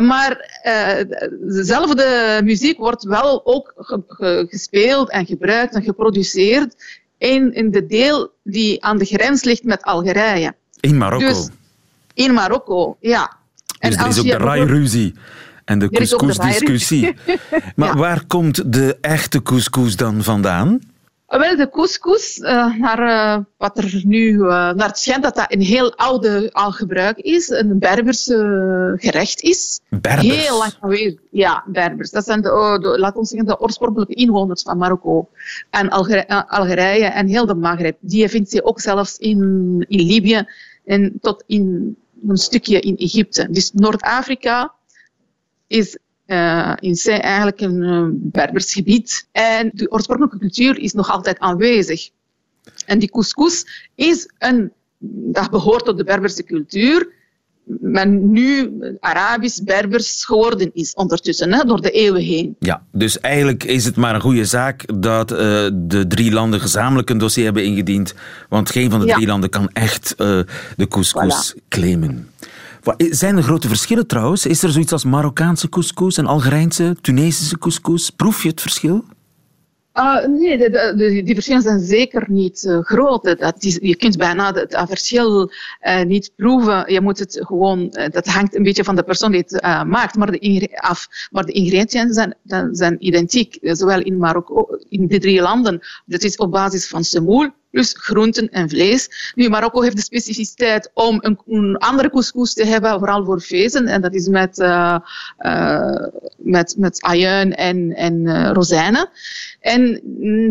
Maar 0.00 0.60
uh, 0.64 1.18
dezelfde 1.40 2.40
muziek 2.44 2.78
wordt 2.78 3.02
wel 3.02 3.46
ook 3.46 3.72
ge 3.76 4.02
ge 4.08 4.46
gespeeld 4.48 5.10
en 5.10 5.26
gebruikt 5.26 5.74
en 5.74 5.82
geproduceerd 5.82 6.74
in, 7.18 7.54
in 7.54 7.70
de 7.70 7.86
deel 7.86 8.32
die 8.42 8.84
aan 8.84 8.98
de 8.98 9.04
grens 9.04 9.44
ligt 9.44 9.64
met 9.64 9.82
Algerije. 9.82 10.54
In 10.80 10.96
Marokko. 10.96 11.26
Dus 11.26 11.48
in 12.14 12.32
Marokko, 12.32 12.96
ja. 13.00 13.36
Dus 13.78 13.96
er 13.96 14.06
is 14.06 14.18
ook 14.18 14.24
de 14.24 14.36
Rai-ruzie. 14.36 15.14
En 15.64 15.78
de 15.78 15.90
couscous-discussie. 15.90 17.14
maar 17.76 17.88
ja. 17.94 17.96
waar 17.96 18.24
komt 18.26 18.72
de 18.72 18.96
echte 19.00 19.42
couscous 19.42 19.96
dan 19.96 20.22
vandaan? 20.22 20.80
Wel, 21.38 21.56
de 21.56 21.70
couscous, 21.70 22.38
uh, 22.38 22.76
naar 22.76 23.00
uh, 23.00 23.44
wat 23.56 23.78
er 23.78 24.02
nu, 24.04 24.32
uh, 24.32 24.46
naar 24.48 24.88
het 24.88 24.98
schijnt 24.98 25.22
dat 25.22 25.34
dat 25.34 25.52
een 25.52 25.60
heel 25.60 25.96
oude 25.96 26.52
al 26.52 26.72
gebruik 26.72 27.16
is, 27.18 27.48
een 27.48 27.78
Berberse 27.78 28.94
gerecht 28.96 29.40
is. 29.40 29.80
Berbers? 29.88 30.26
Heel 30.26 30.58
lang 30.58 30.72
geweest. 30.80 31.18
Ja, 31.30 31.64
Berbers. 31.66 32.10
Dat 32.10 32.24
zijn 32.24 32.40
de, 32.40 32.78
de, 32.82 32.98
laat 32.98 33.16
ons 33.16 33.28
zeggen, 33.28 33.48
de 33.48 33.60
oorspronkelijke 33.60 34.14
inwoners 34.14 34.62
van 34.62 34.78
Marokko 34.78 35.28
en 35.70 35.88
Algerije, 35.88 36.48
Algerije 36.48 37.04
en 37.04 37.26
heel 37.26 37.46
de 37.46 37.54
Maghreb. 37.54 37.96
Die 38.00 38.28
vindt 38.28 38.52
je 38.52 38.64
ook 38.64 38.80
zelfs 38.80 39.18
in, 39.18 39.38
in 39.88 40.06
Libië 40.06 40.48
en 40.84 41.18
tot 41.20 41.44
in 41.46 41.96
een 42.28 42.36
stukje 42.36 42.80
in 42.80 42.96
Egypte. 42.96 43.46
Dus 43.50 43.70
Noord-Afrika 43.72 44.72
is 45.66 45.98
uh, 46.32 46.72
in 46.80 46.94
zee 46.94 47.18
eigenlijk 47.18 47.60
een 47.60 47.82
uh, 47.82 48.06
Berbers 48.12 48.72
gebied. 48.72 49.28
En 49.32 49.70
de 49.72 49.90
oorspronkelijke 49.90 50.38
cultuur 50.38 50.78
is 50.78 50.92
nog 50.92 51.10
altijd 51.10 51.38
aanwezig. 51.38 52.10
En 52.86 52.98
die 52.98 53.10
couscous 53.10 53.86
is 53.94 54.28
een, 54.38 54.72
dat 55.32 55.50
behoort 55.50 55.84
tot 55.84 55.96
de 55.96 56.04
Berberse 56.04 56.44
cultuur, 56.44 57.08
maar 57.80 58.06
nu 58.06 58.72
Arabisch, 59.00 59.62
Berbers 59.62 60.24
geworden 60.24 60.70
is 60.74 60.94
ondertussen, 60.94 61.52
hè, 61.52 61.64
door 61.64 61.80
de 61.80 61.90
eeuwen 61.90 62.22
heen. 62.22 62.56
Ja, 62.58 62.82
dus 62.92 63.20
eigenlijk 63.20 63.64
is 63.64 63.84
het 63.84 63.96
maar 63.96 64.14
een 64.14 64.20
goede 64.20 64.44
zaak 64.44 64.84
dat 65.00 65.32
uh, 65.32 65.38
de 65.72 66.04
drie 66.08 66.32
landen 66.32 66.60
gezamenlijk 66.60 67.10
een 67.10 67.18
dossier 67.18 67.44
hebben 67.44 67.64
ingediend, 67.64 68.14
want 68.48 68.70
geen 68.70 68.90
van 68.90 69.00
de 69.00 69.06
ja. 69.06 69.14
drie 69.14 69.26
landen 69.26 69.50
kan 69.50 69.68
echt 69.72 70.14
de 70.76 70.88
couscous 70.88 71.54
voilà. 71.54 71.68
claimen. 71.68 72.30
Zijn 72.96 73.36
er 73.36 73.42
grote 73.42 73.68
verschillen 73.68 74.06
trouwens? 74.06 74.46
Is 74.46 74.62
er 74.62 74.70
zoiets 74.70 74.92
als 74.92 75.04
Marokkaanse 75.04 75.68
couscous 75.68 76.16
en 76.16 76.26
Algerijnse, 76.26 76.96
Tunesische 77.00 77.58
couscous? 77.58 78.10
Proef 78.10 78.42
je 78.42 78.48
het 78.48 78.60
verschil? 78.60 79.04
Uh, 79.94 80.26
nee, 80.26 80.58
de, 80.58 81.22
die 81.24 81.34
verschillen 81.34 81.62
zijn 81.62 81.80
zeker 81.80 82.24
niet 82.28 82.64
uh, 82.64 82.78
groot. 82.78 83.22
Dat 83.38 83.64
is, 83.64 83.78
je 83.82 83.96
kunt 83.96 84.16
bijna 84.16 84.52
het 84.52 84.82
verschil 84.86 85.50
uh, 85.82 86.02
niet 86.02 86.32
proeven. 86.36 86.92
Je 86.92 87.00
moet 87.00 87.18
het 87.18 87.40
gewoon, 87.42 87.88
dat 88.10 88.26
hangt 88.26 88.56
een 88.56 88.62
beetje 88.62 88.84
van 88.84 88.96
de 88.96 89.02
persoon 89.02 89.30
die 89.30 89.44
het 89.46 89.62
maakt, 89.86 90.16
maar 90.16 90.30
de, 90.30 90.68
af. 90.74 91.08
Maar 91.30 91.44
de 91.44 91.52
ingrediënten 91.52 92.36
zijn, 92.44 92.68
zijn 92.72 93.06
identiek, 93.06 93.58
zowel 93.60 94.02
in 94.02 94.18
Marokko, 94.18 94.68
in 94.88 95.06
de 95.06 95.18
drie 95.18 95.40
landen. 95.40 95.80
Dat 96.06 96.22
is 96.22 96.36
op 96.36 96.50
basis 96.50 96.88
van 96.88 97.04
semoel, 97.04 97.50
plus 97.72 97.94
groenten 97.98 98.48
en 98.48 98.68
vlees. 98.68 99.32
Nu, 99.34 99.48
Marokko 99.48 99.80
heeft 99.80 99.96
de 99.96 100.02
specificiteit 100.02 100.90
om 100.94 101.18
een, 101.46 101.76
andere 101.76 102.10
couscous 102.10 102.54
te 102.54 102.66
hebben, 102.66 102.98
vooral 102.98 103.24
voor 103.24 103.40
feesten. 103.40 103.86
En 103.86 104.00
dat 104.00 104.14
is 104.14 104.28
met, 104.28 104.58
uh, 104.58 104.98
met, 106.36 106.74
met 106.78 107.02
ajuin 107.02 107.54
en, 107.54 107.96
en 107.96 108.14
uh, 108.14 108.50
rozijnen. 108.52 109.08
En 109.60 110.00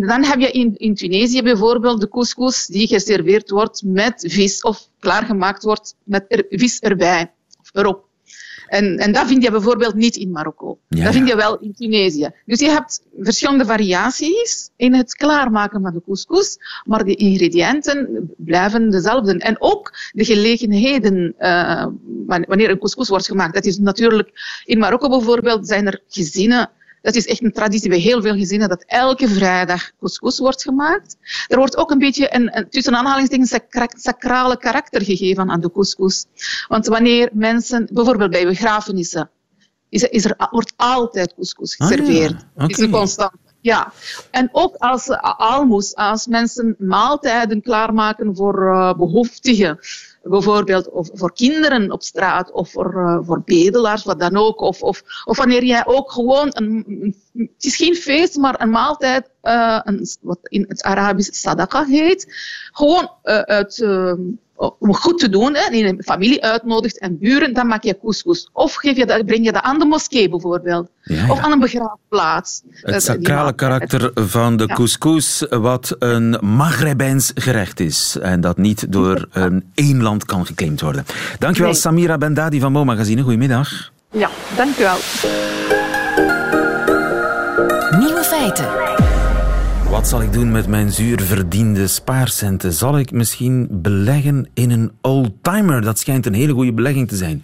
dan 0.08 0.24
heb 0.24 0.40
je 0.40 0.52
in, 0.52 0.74
in 0.78 0.96
Tunesië 0.96 1.44
bijvoorbeeld 1.44 2.02
de 2.02 2.10
couscous 2.10 2.66
die 2.66 2.88
geserveerd 2.88 3.50
wordt 3.50 3.82
met 3.86 4.26
vis 4.28 4.62
of 4.62 4.88
klaargemaakt 5.00 5.64
wordt 5.64 5.96
met 6.04 6.46
vis 6.50 6.80
erbij 6.80 7.32
of 7.60 7.70
erop. 7.74 8.10
En, 8.72 8.98
en 8.98 9.12
dat 9.12 9.28
vind 9.28 9.44
je 9.44 9.52
bijvoorbeeld 9.52 9.96
niet 9.96 10.16
in 10.16 10.32
Marokko. 10.32 10.80
Ja, 10.88 11.04
dat 11.04 11.14
vind 11.14 11.28
je 11.28 11.36
wel 11.36 11.60
in 11.60 11.74
Tunesië. 11.74 12.30
Dus 12.46 12.60
je 12.60 12.70
hebt 12.70 13.02
verschillende 13.20 13.66
variaties 13.66 14.70
in 14.76 14.94
het 14.94 15.16
klaarmaken 15.16 15.82
van 15.82 15.94
de 15.94 16.02
couscous, 16.06 16.58
maar 16.84 17.06
de 17.06 17.16
ingrediënten 17.16 18.30
blijven 18.38 18.90
dezelfde. 18.90 19.38
En 19.38 19.56
ook 19.62 19.94
de 20.12 20.26
gelegenheden 20.26 21.36
uh, 21.40 21.86
wanneer 22.26 22.70
een 22.70 22.80
couscous 22.80 23.10
wordt 23.10 23.28
gemaakt. 23.28 23.54
Dat 23.54 23.66
is 23.66 23.78
natuurlijk 23.78 24.62
in 24.66 24.80
Marokko 24.80 25.10
bijvoorbeeld 25.10 25.68
zijn 25.68 25.88
er 25.88 26.02
gezinnen 26.08 26.70
dat 27.02 27.16
is 27.16 27.26
echt 27.26 27.44
een 27.44 27.52
traditie 27.52 27.90
bij 27.90 27.98
heel 27.98 28.22
veel 28.22 28.34
gezinnen 28.36 28.70
dat 28.70 28.84
elke 28.88 29.28
vrijdag 29.28 29.92
couscous 30.00 30.40
wordt 30.40 30.62
gemaakt. 30.62 31.18
Er 31.48 31.58
wordt 31.58 31.78
ook 31.78 31.92
een 31.92 31.98
beetje 31.98 32.36
een, 32.36 32.58
een 32.58 32.70
tussen 32.70 32.96
aanhalingstekens 32.96 33.60
sacrale 33.90 34.58
karakter 34.58 35.02
gegeven 35.02 35.50
aan 35.50 35.62
de 35.62 35.72
couscous. 35.72 36.26
Want 36.68 36.88
wanneer 36.88 37.30
mensen, 37.34 37.90
bijvoorbeeld 37.94 38.32
bij 38.32 38.46
begrafenissen, 38.46 39.30
is, 39.90 40.04
is 40.04 40.26
er, 40.26 40.48
wordt 40.52 40.74
altijd 40.76 41.34
couscous 41.34 41.76
geserveerd. 41.76 42.34
Ah, 42.34 42.40
ja. 42.40 42.48
okay. 42.54 42.68
Het 42.68 42.78
is 42.78 42.84
een 42.84 42.92
constant. 42.92 43.32
Ja, 43.62 43.94
en 44.32 44.50
ook 44.52 44.76
als 44.76 45.10
almoes, 45.38 45.96
als 45.96 46.28
mensen 46.28 46.76
maaltijden 46.80 47.62
klaarmaken 47.62 48.36
voor 48.36 48.64
uh, 48.64 48.94
behoeftigen 48.94 49.80
bijvoorbeeld 50.24 50.90
of 50.90 51.10
voor 51.14 51.34
kinderen 51.34 51.92
op 51.92 52.04
straat 52.04 52.52
of 52.52 52.72
voor, 52.72 52.94
uh, 52.96 53.18
voor 53.22 53.42
bedelaars, 53.46 54.04
wat 54.04 54.20
dan 54.20 54.38
ook. 54.38 54.60
Of, 54.62 54.82
of, 54.82 55.04
of 55.26 55.38
wanneer 55.38 55.64
jij 55.64 55.86
ook 55.86 56.12
gewoon, 56.12 56.48
een, 56.52 56.84
een, 56.88 57.16
het 57.34 57.64
is 57.64 57.76
geen 57.76 57.96
feest, 57.96 58.38
maar 58.38 58.62
een 58.62 58.70
maaltijd, 58.70 59.30
uh, 59.44 59.80
een, 59.84 60.08
wat 60.22 60.40
in 60.42 60.66
het 60.68 60.84
Arabisch 60.84 61.32
sadaqa 61.32 61.86
heet, 61.86 62.28
gewoon 62.72 63.12
uh, 63.24 63.40
uit, 63.40 63.78
om 64.80 64.96
goed 64.96 65.20
te 65.20 65.30
doen, 65.30 65.56
hè, 65.56 65.72
in 65.72 65.86
een 65.86 66.02
familie 66.04 66.44
uitnodigt 66.44 67.00
en 67.00 67.18
buren, 67.20 67.54
dan 67.54 67.68
maak 67.68 67.84
je 67.84 67.98
couscous. 68.02 68.50
Of 68.54 68.74
geef 68.74 68.98
je 68.98 69.06
dat, 69.06 69.26
breng 69.26 69.46
je 69.46 69.52
dat 69.52 69.64
aan 69.64 69.80
de 69.80 69.86
moskee 69.86 70.30
bijvoorbeeld. 70.30 70.88
Ja, 71.04 71.16
ja. 71.16 71.32
Of 71.32 71.40
aan 71.40 71.52
een 71.52 71.60
begraafplaats. 71.60 72.62
Het 72.72 73.04
sacrale 73.04 73.54
karakter 73.54 74.12
van 74.14 74.58
de 74.58 74.68
couscous, 74.68 75.46
wat 75.50 75.96
een 76.00 76.38
Maghrebijns 76.42 77.32
gerecht 77.36 77.80
is. 77.80 78.18
En 78.22 78.42
dat 78.42 78.58
niet 78.58 78.92
door 78.92 79.28
een 79.32 79.72
één 79.74 80.02
land 80.02 80.26
kan 80.26 80.46
geclaimd 80.46 80.82
worden. 80.82 81.06
Dankjewel, 81.40 81.72
nee. 81.72 81.80
Samira 81.80 82.18
Bendadi 82.18 82.60
van 82.60 82.72
Mo 82.72 82.86
Magazine. 82.86 83.22
Goedemiddag. 83.22 83.92
Ja, 84.12 84.30
dankjewel. 84.56 84.98
Nieuwe 88.00 88.24
feiten. 88.24 89.01
Wat 89.92 90.08
zal 90.08 90.22
ik 90.22 90.34
doen 90.34 90.52
met 90.52 90.68
mijn 90.68 90.92
zuur 90.92 91.22
verdiende 91.22 91.88
spaarcenten? 91.88 92.74
Zal 92.74 93.00
ik 93.00 93.12
misschien 93.12 93.68
beleggen 93.72 94.50
in 94.54 94.72
een 94.72 94.92
oldtimer? 95.02 95.82
Dat 95.82 96.00
schijnt 96.00 96.26
een 96.26 96.34
hele 96.34 96.54
goede 96.54 96.74
belegging 96.74 97.08
te 97.08 97.16
zijn. 97.16 97.44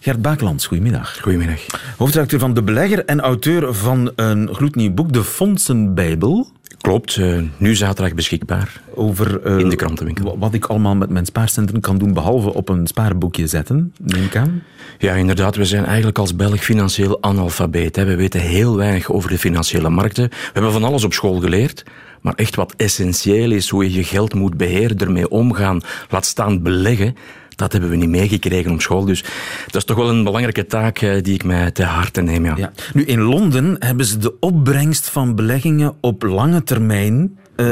Gert 0.00 0.22
Baaklands, 0.22 0.66
goedemiddag. 0.66 1.20
Goedemiddag. 1.20 1.60
Hoofdredacteur 1.96 2.38
van 2.38 2.54
De 2.54 2.62
Belegger 2.62 3.04
en 3.04 3.20
auteur 3.20 3.74
van 3.74 4.12
een 4.16 4.54
gloednieuw 4.54 4.92
boek, 4.92 5.12
De 5.12 5.24
Fondsenbijbel. 5.24 6.48
Klopt, 6.80 7.16
uh, 7.16 7.40
nu 7.56 7.74
zaterdag 7.74 8.14
beschikbaar. 8.14 8.80
Over 8.94 9.46
uh, 9.46 9.58
in 9.58 9.68
de 9.68 9.76
krantenwinkel. 9.76 10.38
Wat 10.38 10.54
ik 10.54 10.66
allemaal 10.66 10.94
met 10.94 11.10
mijn 11.10 11.26
spaarcenten 11.26 11.80
kan 11.80 11.98
doen, 11.98 12.12
behalve 12.12 12.54
op 12.54 12.68
een 12.68 12.86
spaarboekje 12.86 13.46
zetten, 13.46 13.92
neem 13.98 14.24
ik 14.24 14.36
aan. 14.36 14.62
Ja, 14.98 15.14
inderdaad. 15.14 15.56
We 15.56 15.64
zijn 15.64 15.84
eigenlijk 15.84 16.18
als 16.18 16.36
Belg 16.36 16.64
financieel 16.64 17.22
analfabeet. 17.22 17.96
Hè. 17.96 18.04
We 18.04 18.16
weten 18.16 18.40
heel 18.40 18.76
weinig 18.76 19.10
over 19.10 19.30
de 19.30 19.38
financiële 19.38 19.88
markten. 19.88 20.28
We 20.28 20.50
hebben 20.52 20.72
van 20.72 20.84
alles 20.84 21.04
op 21.04 21.12
school 21.12 21.40
geleerd. 21.40 21.84
Maar 22.20 22.34
echt 22.34 22.54
wat 22.54 22.74
essentieel 22.76 23.50
is, 23.50 23.68
hoe 23.68 23.84
je 23.84 23.92
je 23.92 24.04
geld 24.04 24.34
moet 24.34 24.56
beheren, 24.56 24.98
ermee 24.98 25.28
omgaan, 25.28 25.80
laat 26.08 26.26
staan 26.26 26.62
beleggen, 26.62 27.16
dat 27.58 27.72
hebben 27.72 27.90
we 27.90 27.96
niet 27.96 28.08
meegekregen 28.08 28.72
op 28.72 28.80
school. 28.80 29.04
Dus 29.04 29.24
dat 29.66 29.74
is 29.74 29.84
toch 29.84 29.96
wel 29.96 30.08
een 30.08 30.24
belangrijke 30.24 30.66
taak 30.66 30.98
die 30.98 31.34
ik 31.34 31.44
mij 31.44 31.70
te 31.70 31.84
harte 31.84 32.20
neem. 32.20 32.44
Ja. 32.44 32.56
Ja. 32.56 32.72
Nu, 32.92 33.04
in 33.04 33.20
Londen 33.20 33.76
hebben 33.78 34.06
ze 34.06 34.18
de 34.18 34.38
opbrengst 34.40 35.10
van 35.10 35.34
beleggingen 35.34 35.94
op 36.00 36.22
lange 36.22 36.62
termijn 36.62 37.38
uh, 37.56 37.66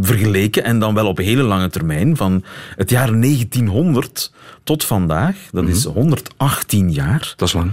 vergeleken. 0.00 0.64
En 0.64 0.78
dan 0.78 0.94
wel 0.94 1.06
op 1.06 1.18
hele 1.18 1.42
lange 1.42 1.68
termijn. 1.68 2.16
Van 2.16 2.44
het 2.76 2.90
jaar 2.90 3.20
1900 3.20 4.32
tot 4.64 4.84
vandaag. 4.84 5.36
Dat 5.50 5.62
mm 5.62 5.68
-hmm. 5.68 5.76
is 5.76 5.84
118 5.84 6.92
jaar. 6.92 7.34
Dat 7.36 7.48
is 7.48 7.54
lang. 7.54 7.72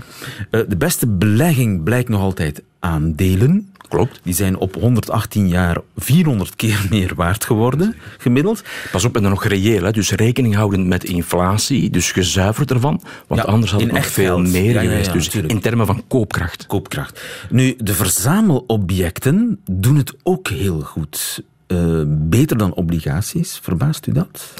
Uh, 0.52 0.62
de 0.68 0.78
beste 0.78 1.08
belegging 1.08 1.84
blijkt 1.84 2.10
nog 2.10 2.22
altijd 2.22 2.64
aandelen. 2.86 3.70
Klopt. 3.90 4.20
Die 4.24 4.34
zijn 4.34 4.58
op 4.58 4.76
118 4.76 5.48
jaar 5.48 5.78
400 5.98 6.56
keer 6.56 6.86
meer 6.90 7.12
waard 7.16 7.44
geworden, 7.46 7.96
gemiddeld. 8.18 8.64
Pas 8.92 9.06
op, 9.06 9.16
en 9.16 9.22
dan 9.22 9.32
nog 9.32 9.46
reëel, 9.46 9.84
hè? 9.84 9.92
dus 9.92 10.12
rekening 10.12 10.56
houden 10.56 10.88
met 10.88 11.04
inflatie, 11.04 11.90
dus 11.90 12.12
gezuiverd 12.12 12.72
ervan, 12.72 13.02
want 13.28 13.42
Ja, 13.42 13.48
anders 13.48 13.72
had 13.72 13.82
het 13.82 13.92
nog 13.92 14.06
veel 14.08 14.36
geld. 14.36 14.48
meer 14.52 14.64
Ja, 14.64 14.70
ja, 14.72 14.82
ja, 14.82 14.90
geweest. 14.90 15.14
dus 15.14 15.26
natuurlijk. 15.26 15.54
in 15.54 15.60
termen 15.60 15.86
van 15.86 16.04
koopkracht. 16.08 16.66
Koopkracht. 16.68 17.22
Nu, 17.50 17.76
de 17.78 17.94
verzamelobjecten 17.94 19.60
doen 19.72 19.96
het 19.96 20.14
ook 20.24 20.48
heel 20.48 20.80
goed. 20.82 21.44
Eh, 21.68 22.02
beter 22.08 22.58
dan 22.58 22.74
obligaties, 22.74 23.60
verbaast 23.62 24.08
u 24.08 24.12
dat? 24.12 24.54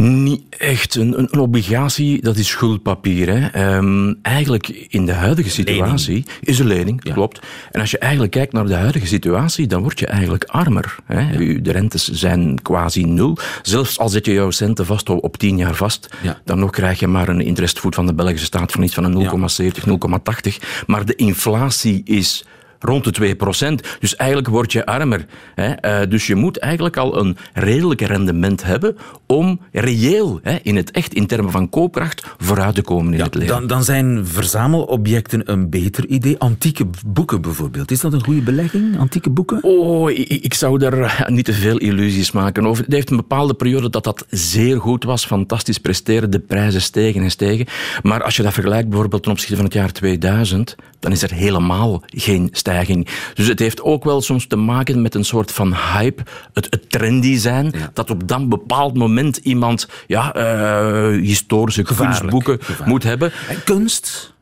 Niet 0.00 0.42
echt. 0.58 0.94
Een, 0.94 1.18
een, 1.18 1.28
een 1.30 1.38
obligatie, 1.40 2.22
dat 2.22 2.36
is 2.36 2.48
schuldpapier. 2.48 3.28
Hè. 3.28 3.46
Ehm, 3.46 4.14
eigenlijk 4.22 4.68
in 4.88 5.06
de 5.06 5.12
huidige 5.12 5.50
situatie 5.50 6.24
is 6.40 6.58
een 6.58 6.66
lening, 6.66 7.00
Ja. 7.04 7.12
klopt. 7.12 7.46
En 7.70 7.80
als 7.80 7.90
je 7.90 7.98
eigenlijk 7.98 8.32
kijkt 8.32 8.52
naar 8.52 8.66
de 8.66 8.74
huidige 8.74 9.06
situatie, 9.06 9.66
dan 9.66 9.82
word 9.82 9.98
je 9.98 10.06
eigenlijk 10.06 10.44
armer. 10.44 10.96
Hè. 11.04 11.36
De 11.62 11.72
rentes 11.72 12.08
zijn 12.10 12.62
quasi 12.62 13.04
nul. 13.04 13.36
Zelfs 13.62 13.98
al 13.98 14.08
zet 14.08 14.26
je 14.26 14.32
jouw 14.32 14.50
centen 14.50 14.86
vast 14.86 15.08
op, 15.10 15.24
op 15.24 15.36
10 15.36 15.56
jaar 15.56 15.74
vast, 15.74 16.08
Ja. 16.22 16.40
dan 16.44 16.58
nog 16.58 16.70
krijg 16.70 16.98
je 17.00 17.06
maar 17.06 17.28
een 17.28 17.40
interestvoet 17.40 17.94
van 17.94 18.06
de 18.06 18.14
Belgische 18.14 18.46
staat 18.46 18.72
van 18.72 18.82
iets 18.82 18.94
van 18.94 19.04
een 19.04 19.12
0,70, 19.12 19.86
0,80. 19.86 20.84
Maar 20.86 21.04
de 21.04 21.14
inflatie 21.14 22.00
is 22.04 22.44
rond 22.80 23.16
de 23.16 23.36
2%. 23.36 23.98
Dus 23.98 24.16
eigenlijk 24.16 24.48
word 24.48 24.72
je 24.72 24.86
armer. 24.86 25.26
Hè? 25.54 25.72
Eh, 25.72 26.10
dus 26.10 26.26
je 26.26 26.34
moet 26.34 26.58
eigenlijk 26.58 26.96
al 26.96 27.18
een 27.18 27.36
redelijk 27.52 28.00
rendement 28.00 28.64
hebben 28.64 28.96
om 29.26 29.60
reëel, 29.72 30.40
hè, 30.42 30.58
in 30.62 30.76
het 30.76 30.90
echt, 30.90 31.14
in 31.14 31.26
termen 31.26 31.52
van 31.52 31.68
koopkracht, 31.68 32.26
vooruit 32.38 32.74
te 32.74 32.82
komen 32.82 33.14
in 33.14 33.20
het 33.20 33.34
leven. 33.34 33.54
Dan, 33.54 33.66
dan 33.66 33.84
zijn 33.84 34.26
verzamelobjecten 34.26 35.52
een 35.52 35.70
beter 35.70 36.06
idee. 36.06 36.38
Antieke 36.38 36.86
boeken 37.06 37.40
bijvoorbeeld. 37.40 37.90
Is 37.90 38.00
dat 38.00 38.12
een 38.12 38.24
goede 38.24 38.40
belegging, 38.40 38.98
antieke 38.98 39.30
boeken? 39.30 39.62
Oh, 39.62 40.10
ik, 40.10 40.28
ik 40.28 40.54
zou 40.54 40.78
daar 40.78 40.98
eh, 40.98 41.28
niet 41.28 41.44
te 41.44 41.52
veel 41.52 41.78
illusies 41.78 42.32
maken 42.32 42.66
over. 42.66 42.84
Het 42.84 42.92
heeft 42.92 43.10
een 43.10 43.16
bepaalde 43.16 43.54
periode 43.54 43.90
dat 43.90 44.04
dat 44.04 44.26
zeer 44.30 44.80
goed 44.80 45.04
was, 45.04 45.26
fantastisch 45.26 45.78
presteren, 45.78 46.30
de 46.30 46.38
prijzen 46.38 46.82
stegen 46.82 47.22
en 47.22 47.30
stegen. 47.30 47.66
Maar 48.02 48.22
als 48.22 48.36
je 48.36 48.42
dat 48.42 48.52
vergelijkt 48.52 48.88
bijvoorbeeld 48.88 49.22
ten 49.22 49.32
opzichte 49.32 49.56
van 49.56 49.64
het 49.64 49.74
jaar 49.74 49.92
2000, 49.92 50.76
dan 51.00 51.12
is 51.12 51.22
er 51.22 51.32
helemaal 51.32 52.02
geen 52.06 52.48
stijging. 52.52 52.67
Dus 53.34 53.46
het 53.46 53.58
heeft 53.58 53.82
ook 53.82 54.04
wel 54.04 54.20
soms 54.20 54.46
te 54.46 54.56
maken 54.56 55.02
met 55.02 55.14
een 55.14 55.24
soort 55.24 55.52
van 55.52 55.74
hype, 55.74 56.22
het, 56.52 56.66
het 56.70 56.90
trendy 56.90 57.36
zijn, 57.36 57.72
dat 57.92 58.10
op 58.10 58.28
dat 58.28 58.48
bepaald 58.48 58.96
moment 58.96 59.36
iemand 59.36 59.88
ja, 60.06 60.34
eh, 60.34 61.20
historische 61.20 61.82
kunstboeken 61.82 62.58
moet 62.84 63.02
hebben. 63.02 63.32
En 63.48 63.64
kunst? 63.64 64.36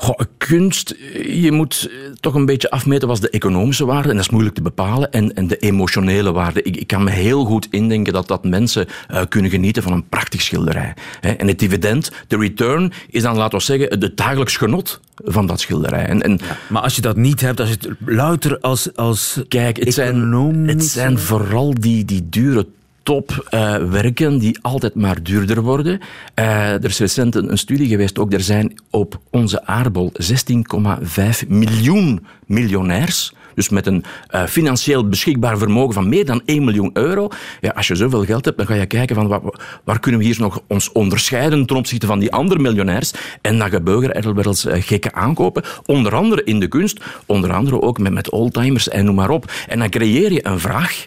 Goh, 0.00 0.18
kunst, 0.36 0.94
je 1.28 1.52
moet 1.52 1.88
eh, 1.90 1.96
toch 2.20 2.34
een 2.34 2.46
beetje 2.46 2.70
afmeten 2.70 3.08
wat 3.08 3.20
de 3.20 3.30
economische 3.30 3.84
waarde, 3.84 4.08
en 4.08 4.14
dat 4.14 4.24
is 4.24 4.30
moeilijk 4.30 4.54
te 4.54 4.62
bepalen, 4.62 5.12
en, 5.12 5.34
en 5.34 5.46
de 5.46 5.56
emotionele 5.56 6.32
waarde. 6.32 6.62
Ik, 6.62 6.76
ik 6.76 6.86
kan 6.86 7.04
me 7.04 7.10
heel 7.10 7.44
goed 7.44 7.68
indenken 7.70 8.12
dat, 8.12 8.28
dat 8.28 8.44
mensen 8.44 8.86
eh, 9.08 9.22
kunnen 9.28 9.50
genieten 9.50 9.82
van 9.82 9.92
een 9.92 10.08
prachtig 10.08 10.42
schilderij. 10.42 10.94
Hè. 11.20 11.30
En 11.30 11.46
het 11.46 11.58
dividend, 11.58 12.10
de 12.28 12.36
return, 12.36 12.92
is 13.10 13.22
dan, 13.22 13.36
laten 13.36 13.58
we 13.58 13.64
zeggen, 13.64 14.00
het 14.00 14.16
dagelijks 14.16 14.56
genot 14.56 15.00
van 15.14 15.46
dat 15.46 15.60
schilderij. 15.60 16.06
En, 16.06 16.22
en 16.22 16.40
Maar 16.68 16.82
als 16.82 16.96
je 16.96 17.02
dat 17.02 17.16
niet 17.16 17.40
hebt, 17.40 17.60
als 17.60 17.68
je 17.68 17.76
het 17.80 17.88
louter 18.04 18.58
als, 18.60 18.96
als 18.96 19.40
Kijk, 19.48 19.76
het 19.76 19.94
zijn, 19.94 20.32
het 20.66 20.84
zijn 20.84 21.18
vooral 21.18 21.74
die, 21.74 22.04
die 22.04 22.28
dure 22.28 22.66
topwerken 23.02 24.38
die 24.38 24.58
altijd 24.62 24.94
maar 24.94 25.22
duurder 25.22 25.62
worden. 25.62 26.00
Eh, 26.34 26.72
er 26.72 26.84
is 26.84 26.98
recent 26.98 27.34
een, 27.34 27.50
een 27.50 27.58
studie 27.58 27.88
geweest, 27.88 28.18
ook 28.18 28.32
er 28.32 28.40
zijn 28.40 28.80
op 28.90 29.20
onze 29.30 29.66
aardbol 29.66 30.12
16,5 30.12 31.48
miljoen 31.48 32.26
miljonairs. 32.46 33.32
Dus 33.54 33.68
met 33.68 33.86
een 33.86 34.04
eh, 34.26 34.44
financieel 34.44 35.08
beschikbaar 35.08 35.58
vermogen 35.58 35.94
van 35.94 36.08
meer 36.08 36.24
dan 36.24 36.42
1 36.44 36.64
miljoen 36.64 36.90
euro. 36.92 37.28
Ja, 37.60 37.70
als 37.70 37.88
je 37.88 37.94
zoveel 37.94 38.24
geld 38.24 38.44
hebt, 38.44 38.56
dan 38.56 38.66
ga 38.66 38.74
je 38.74 38.86
kijken 38.86 39.16
van 39.16 39.26
waar, 39.28 39.40
waar 39.84 40.00
kunnen 40.00 40.20
we 40.20 40.26
hier 40.26 40.36
nog 40.38 40.62
ons 40.66 40.92
onderscheiden 40.92 41.66
ten 41.66 41.76
opzichte 41.76 42.06
van 42.06 42.18
die 42.18 42.32
andere 42.32 42.60
miljonairs. 42.60 43.12
En 43.40 43.58
dan 43.58 43.70
gebeuren 43.70 44.14
er 44.14 44.34
wel 44.34 44.44
eens 44.44 44.64
eh, 44.64 44.82
gekke 44.82 45.12
aankopen. 45.12 45.62
Onder 45.86 46.14
andere 46.14 46.44
in 46.44 46.60
de 46.60 46.68
kunst, 46.68 47.00
onder 47.26 47.52
andere 47.52 47.80
ook 47.80 47.98
met, 47.98 48.12
met 48.12 48.30
oldtimers 48.30 48.88
en 48.88 49.04
noem 49.04 49.14
maar 49.14 49.30
op. 49.30 49.52
En 49.68 49.78
dan 49.78 49.90
creëer 49.90 50.32
je 50.32 50.46
een 50.46 50.60
vraag. 50.60 51.06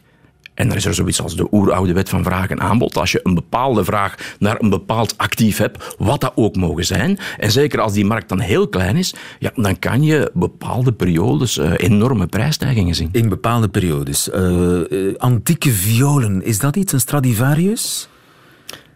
En 0.54 0.68
dan 0.68 0.78
is 0.78 0.86
er 0.86 0.94
zoiets 0.94 1.22
als 1.22 1.36
de 1.36 1.48
oeroude 1.52 1.94
wet 1.94 2.10
van 2.10 2.24
vraag 2.24 2.50
en 2.50 2.62
aanbod. 2.62 2.98
Als 2.98 3.12
je 3.12 3.20
een 3.24 3.34
bepaalde 3.34 3.84
vraag 3.84 4.16
naar 4.40 4.56
een 4.60 4.70
bepaald 4.70 5.18
actief 5.18 5.58
hebt, 5.58 5.96
wat 5.98 6.22
dat 6.22 6.32
ook 6.36 6.56
mogen 6.56 6.86
zijn, 6.86 7.20
en 7.38 7.52
zeker 7.52 7.80
als 7.80 7.94
die 7.94 8.06
markt 8.06 8.30
dan 8.30 8.40
heel 8.40 8.68
klein 8.68 8.96
is, 8.96 9.14
ja, 9.40 9.52
dan 9.56 9.80
kan 9.80 10.04
je 10.04 10.32
bepaalde 10.34 10.92
periodes 10.92 11.58
eh, 11.58 11.72
enorme 11.78 12.28
prijsstijgingen 12.28 12.96
zien. 12.96 13.10
In 13.12 13.30
bepaalde 13.30 13.70
periodes. 13.70 14.30
Eh, 14.30 15.08
eh, 15.10 15.16
antieke 15.18 15.72
violen, 15.72 16.44
is 16.44 16.60
dat 16.60 16.76
iets? 16.76 16.94
Een 16.94 17.00
Stradivarius? 17.00 18.08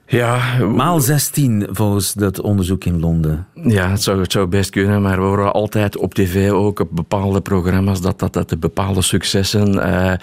Ja, 0.09 0.57
Maal 0.65 0.99
16 0.99 1.67
volgens 1.71 2.13
dat 2.13 2.41
onderzoek 2.41 2.83
in 2.85 2.99
Londen. 2.99 3.47
Ja, 3.53 3.89
het 3.89 4.03
zou, 4.03 4.21
het 4.21 4.31
zou 4.31 4.47
best 4.47 4.69
kunnen, 4.69 5.01
maar 5.01 5.17
we 5.19 5.25
horen 5.25 5.53
altijd 5.53 5.97
op 5.97 6.13
tv 6.13 6.51
ook 6.51 6.79
op 6.79 6.89
bepaalde 6.91 7.41
programma's 7.41 8.01
dat 8.01 8.19
dat, 8.19 8.33
dat 8.33 8.49
de 8.49 8.57
bepaalde 8.57 9.01
successen. 9.01 9.83
eh, 9.83 10.13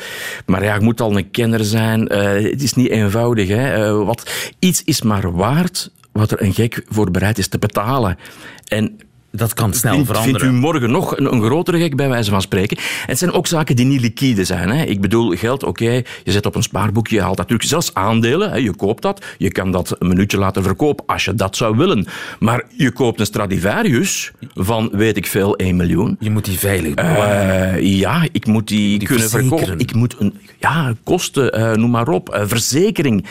maar 0.46 0.64
ja, 0.64 0.74
je 0.74 0.80
moet 0.80 1.00
al 1.00 1.16
een 1.16 1.30
kenner 1.30 1.64
zijn. 1.64 2.08
eh, 2.08 2.50
het 2.50 2.62
is 2.62 2.74
niet 2.74 2.88
eenvoudig. 2.88 3.48
Hè. 3.48 3.84
Eh, 3.84 4.04
wat, 4.06 4.30
iets 4.58 4.84
is 4.84 5.02
maar 5.02 5.32
waard 5.32 5.90
wat 6.12 6.30
er 6.30 6.42
een 6.42 6.54
gek 6.54 6.84
voor 6.88 7.10
bereid 7.10 7.38
is 7.38 7.48
te 7.48 7.58
betalen. 7.58 8.16
En 8.64 8.96
Dat 9.36 9.54
kan 9.54 9.74
snel 9.74 9.92
Vindt, 9.92 10.06
veranderen. 10.08 10.40
vindt 10.40 10.56
u 10.56 10.58
morgen 10.60 10.90
nog 10.90 11.16
een, 11.18 11.32
een 11.32 11.42
grotere 11.42 11.78
gek, 11.78 11.96
bij 11.96 12.08
wijze 12.08 12.30
van 12.30 12.42
spreken? 12.42 12.76
En 12.76 12.82
het 13.06 13.18
zijn 13.18 13.32
ook 13.32 13.46
zaken 13.46 13.76
die 13.76 13.84
niet 13.86 14.00
liquide 14.00 14.44
zijn. 14.44 14.68
Hè. 14.68 14.84
Ik 14.84 15.00
bedoel, 15.00 15.30
geld, 15.36 15.64
oké, 15.64 15.90
je 16.24 16.32
zet 16.32 16.46
op 16.46 16.54
een 16.54 16.62
spaarboekje, 16.62 17.16
je 17.16 17.22
haalt 17.22 17.36
dat 17.36 17.46
terug. 17.46 17.62
Zelfs 17.64 17.94
aandelen, 17.94 18.50
hè, 18.50 18.56
je 18.56 18.74
koopt 18.74 19.02
dat. 19.02 19.24
Je 19.38 19.52
kan 19.52 19.70
dat 19.70 19.96
een 19.98 20.08
minuutje 20.08 20.38
laten 20.38 20.62
verkopen 20.62 21.06
als 21.06 21.24
je 21.24 21.34
dat 21.34 21.56
zou 21.56 21.76
willen. 21.76 22.06
Maar 22.38 22.62
je 22.76 22.92
koopt 22.92 23.20
een 23.20 23.26
Stradivarius 23.26 24.32
van, 24.54 24.88
weet 24.92 25.16
ik 25.16 25.26
veel, 25.26 25.56
1 25.56 25.76
miljoen. 25.76 26.16
Je 26.20 26.30
moet 26.30 26.44
die 26.44 26.58
veilig 26.58 26.94
bewaren. 26.94 27.72
Eh, 27.74 27.98
ja, 27.98 28.26
ik 28.32 28.46
moet 28.46 28.68
die, 28.68 28.98
Die 28.98 29.08
kunnen 29.08 29.28
verzekeren. 29.30 29.58
verkopen. 29.58 29.86
Ik 29.86 29.94
moet 29.94 30.16
een, 30.18 30.34
ja, 30.58 30.92
kosten, 31.04 31.52
eh, 31.52 31.72
noem 31.72 31.90
maar 31.90 32.08
op. 32.08 32.28
Eh, 32.28 32.42
verzekering, 32.46 33.26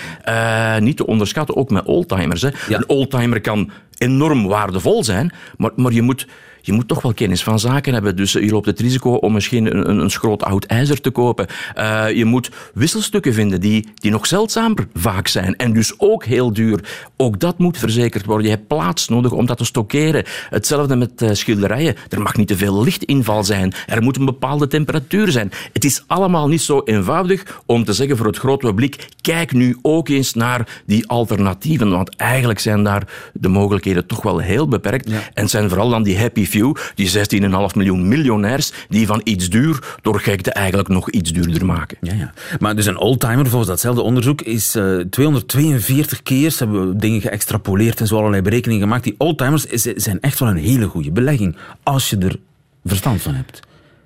niet 0.80 0.98
te 0.98 1.06
onderschatten, 1.06 1.56
ook 1.56 1.70
met 1.70 1.86
oldtimers. 1.86 2.42
Hè. 2.42 2.50
Ja. 2.68 2.78
Een 2.78 2.89
oldtimer 2.89 3.42
kan 3.42 3.72
enorm 4.04 4.48
waardevol 4.48 5.04
zijn, 5.04 5.32
maar, 5.58 5.72
maar 5.76 5.92
je 5.92 6.02
moet... 6.02 6.28
Je 6.65 6.73
moet 6.73 6.88
toch 6.88 7.02
wel 7.02 7.13
kennis 7.13 7.43
van 7.43 7.60
zaken 7.60 7.93
hebben. 7.93 8.15
Dus 8.15 8.32
je 8.32 8.52
loopt 8.52 8.65
het 8.65 8.80
risico 8.80 9.13
om 9.13 9.34
misschien 9.34 9.65
een, 9.65 9.89
een, 9.89 9.99
een 9.99 10.10
schroot 10.10 10.43
oud 10.43 10.65
ijzer 10.65 11.02
te 11.02 11.10
kopen. 11.10 11.47
Eh, 11.76 12.12
je 12.12 12.26
moet 12.26 12.52
wisselstukken 12.73 13.34
vinden 13.34 13.62
die, 13.62 13.88
die 13.95 14.12
nog 14.12 14.28
zeldzamer 14.28 14.88
vaak 14.93 15.28
zijn. 15.28 15.56
En 15.56 15.73
dus 15.73 15.93
ook 15.97 16.26
heel 16.26 16.54
duur. 16.54 16.80
Ook 17.17 17.39
dat 17.39 17.58
moet 17.58 17.78
verzekerd 17.78 18.26
worden. 18.26 18.45
Je 18.45 18.54
hebt 18.54 18.67
plaats 18.67 19.08
nodig 19.08 19.32
om 19.32 19.45
dat 19.45 19.58
te 19.58 19.65
stockeren. 19.65 20.23
Hetzelfde 20.49 20.95
met 20.95 21.21
eh, 21.21 21.30
schilderijen. 21.32 21.95
Er 22.10 22.21
mag 22.21 22.36
niet 22.36 22.47
te 22.47 22.58
veel 22.58 22.84
lichtinval 22.84 23.43
zijn. 23.43 23.73
Er 23.88 24.02
moet 24.02 24.17
een 24.17 24.26
bepaalde 24.26 24.67
temperatuur 24.67 25.32
zijn. 25.32 25.52
Het 25.73 25.86
is 25.86 26.04
allemaal 26.08 26.47
niet 26.47 26.62
zo 26.62 26.82
eenvoudig 26.86 27.62
om 27.65 27.84
te 27.84 27.93
zeggen 27.93 28.17
voor 28.17 28.26
het 28.26 28.38
grote 28.38 28.65
publiek: 28.65 29.08
kijk 29.21 29.52
nu 29.52 29.78
ook 29.82 30.10
eens 30.10 30.34
naar 30.34 30.82
die 30.86 31.08
alternatieven. 31.08 31.89
Want 31.89 32.15
eigenlijk 32.15 32.60
zijn 32.60 32.84
daar 32.84 33.08
de 33.34 33.47
mogelijkheden 33.47 34.06
toch 34.06 34.21
wel 34.21 34.39
heel 34.39 34.67
beperkt. 34.67 35.08
En 35.10 35.21
het 35.34 35.49
zijn 35.49 35.69
vooral 35.69 35.89
dan 35.89 36.04
die 36.04 36.19
happy 36.19 36.45
few, 36.54 36.76
die 36.96 37.10
16,5 37.10 37.76
miljoen 37.76 38.08
miljonairs, 38.08 38.72
die 38.89 39.08
van 39.08 39.22
iets 39.24 39.50
duur 39.50 39.98
door 40.02 40.20
gekte 40.20 40.52
eigenlijk 40.52 40.88
nog 40.88 41.10
iets 41.10 41.32
duurder 41.32 41.66
maken. 41.66 41.98
Ja, 42.02 42.13
ja. 42.13 42.34
Maar 42.60 42.76
dus 42.76 42.86
een 42.86 42.98
oldtimer, 42.98 43.48
volgens 43.48 43.70
datzelfde 43.70 44.02
onderzoek, 44.02 44.42
is 44.42 44.76
eh, 44.76 44.98
242 45.10 46.24
keer, 46.24 46.50
ze 46.50 46.63
hebben 46.63 46.98
dingen 46.98 47.22
geëxtrapoleerd 47.22 48.00
en 48.00 48.08
zo 48.08 48.18
allerlei 48.18 48.42
berekeningen 48.42 48.84
gemaakt. 48.84 49.04
Die 49.04 49.16
oldtimers 49.18 49.66
zijn 49.96 50.20
echt 50.20 50.39
wel 50.39 50.50
een 50.50 50.58
hele 50.58 50.86
goede 50.86 51.12
belegging, 51.12 51.56
als 51.84 52.10
je 52.10 52.18
er 52.18 52.36
verstand 52.84 53.22
van 53.22 53.34
hebt. 53.34 53.60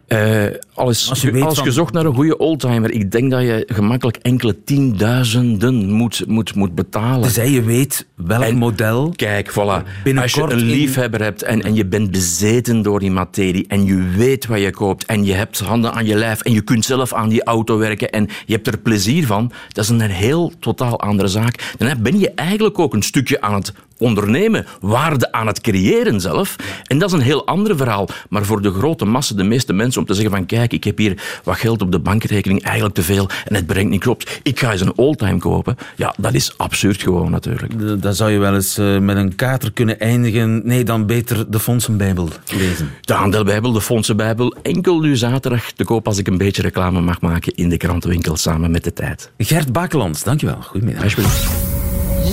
Eh, 0.07 0.45
als, 0.73 1.09
Als 1.09 1.21
je 1.21 1.43
als 1.43 1.57
van- 1.59 1.71
zocht 1.71 1.93
naar 1.93 2.05
een 2.05 2.13
goede 2.15 2.37
oldtimer, 2.37 2.91
ik 2.91 3.11
denk 3.11 3.31
dat 3.31 3.41
je 3.41 3.63
gemakkelijk 3.67 4.17
enkele 4.21 4.63
tienduizenden 4.63 5.91
moet, 5.91 6.23
moet, 6.27 6.55
moet 6.55 6.75
betalen. 6.75 7.21
Tenzij 7.21 7.49
je 7.51 7.63
weet 7.63 8.05
welk 8.15 8.43
En- 8.43 8.55
model. 8.55 9.13
Kijk, 9.15 9.51
voilà. 9.51 10.15
Als 10.15 10.33
je 10.33 10.41
een 10.41 10.49
in- 10.49 10.57
liefhebber 10.65 11.21
hebt 11.21 11.43
en, 11.43 11.61
en 11.61 11.75
je 11.75 11.85
bent 11.85 12.11
bezeten 12.11 12.81
door 12.81 12.99
die 12.99 13.11
materie 13.11 13.65
en 13.67 13.85
je 13.85 14.03
weet 14.17 14.45
wat 14.45 14.59
je 14.59 14.71
koopt 14.71 15.05
en 15.05 15.25
je 15.25 15.33
hebt 15.33 15.59
handen 15.59 15.93
aan 15.93 16.05
je 16.05 16.15
lijf 16.15 16.41
en 16.41 16.51
je 16.53 16.61
kunt 16.61 16.85
zelf 16.85 17.13
aan 17.13 17.29
die 17.29 17.43
auto 17.43 17.77
werken 17.77 18.09
en 18.11 18.27
je 18.45 18.53
hebt 18.53 18.67
er 18.67 18.77
plezier 18.77 19.25
van, 19.25 19.51
dat 19.69 19.83
is 19.83 19.89
een 19.89 20.01
heel 20.01 20.51
totaal 20.59 20.99
andere 20.99 21.27
zaak. 21.27 21.73
Dan 21.77 22.01
ben 22.01 22.19
je 22.19 22.31
eigenlijk 22.31 22.79
ook 22.79 22.93
een 22.93 23.01
stukje 23.03 23.41
aan 23.41 23.53
het 23.53 23.73
ondernemen, 23.99 24.65
waarde 24.81 25.31
aan 25.31 25.47
het 25.47 25.61
creëren 25.61 26.21
zelf. 26.21 26.55
En 26.83 26.97
dat 26.97 27.09
is 27.09 27.15
een 27.15 27.25
heel 27.25 27.45
ander 27.45 27.77
verhaal. 27.77 28.07
Maar 28.29 28.45
voor 28.45 28.61
de 28.61 28.71
grote 28.71 29.05
massa, 29.05 29.35
de 29.35 29.43
meeste 29.43 29.73
mensen, 29.73 30.01
om 30.01 30.07
te 30.07 30.13
zeggen 30.13 30.31
van 30.31 30.45
kijk, 30.45 30.73
ik 30.73 30.83
heb 30.83 30.97
hier 30.97 31.39
wat 31.43 31.57
geld 31.57 31.81
op 31.81 31.91
de 31.91 31.99
bankrekening, 31.99 32.63
eigenlijk 32.63 32.95
te 32.95 33.03
veel, 33.03 33.29
en 33.45 33.55
het 33.55 33.65
brengt 33.65 33.89
niet 33.89 34.01
klopt. 34.01 34.39
Ik 34.43 34.59
ga 34.59 34.71
eens 34.71 34.81
een 34.81 34.97
oldtime 34.97 35.37
kopen. 35.37 35.75
Ja, 35.95 36.13
dat 36.17 36.33
is 36.33 36.53
absurd 36.57 37.01
gewoon 37.01 37.31
natuurlijk. 37.31 38.01
Dan 38.01 38.13
zou 38.13 38.31
je 38.31 38.37
wel 38.37 38.53
eens 38.53 38.77
eh, 38.77 38.97
met 38.97 39.17
een 39.17 39.35
kater 39.35 39.71
kunnen 39.71 39.99
eindigen. 39.99 40.61
Nee, 40.63 40.83
dan 40.83 41.05
beter 41.05 41.51
de 41.51 41.59
Fondsenbijbel 41.59 42.29
lezen. 42.57 42.91
De 43.01 43.13
aandeelbijbel, 43.13 43.71
de 43.71 43.81
fondsenbijbel, 43.81 44.55
enkel 44.61 44.99
nu 44.99 45.15
zaterdag 45.15 45.71
te 45.71 45.83
koop 45.83 46.07
als 46.07 46.17
ik 46.17 46.27
een 46.27 46.37
beetje 46.37 46.61
reclame 46.61 47.01
mag 47.01 47.21
maken 47.21 47.55
in 47.55 47.69
de 47.69 47.77
krantenwinkel 47.77 48.37
samen 48.37 48.71
met 48.71 48.83
de 48.83 48.93
tijd. 48.93 49.31
Gert 49.37 49.71
Bakelands, 49.71 50.23
dankjewel. 50.23 50.61
Goedemiddag. 50.61 51.03
Alsjeblieft. 51.03 51.76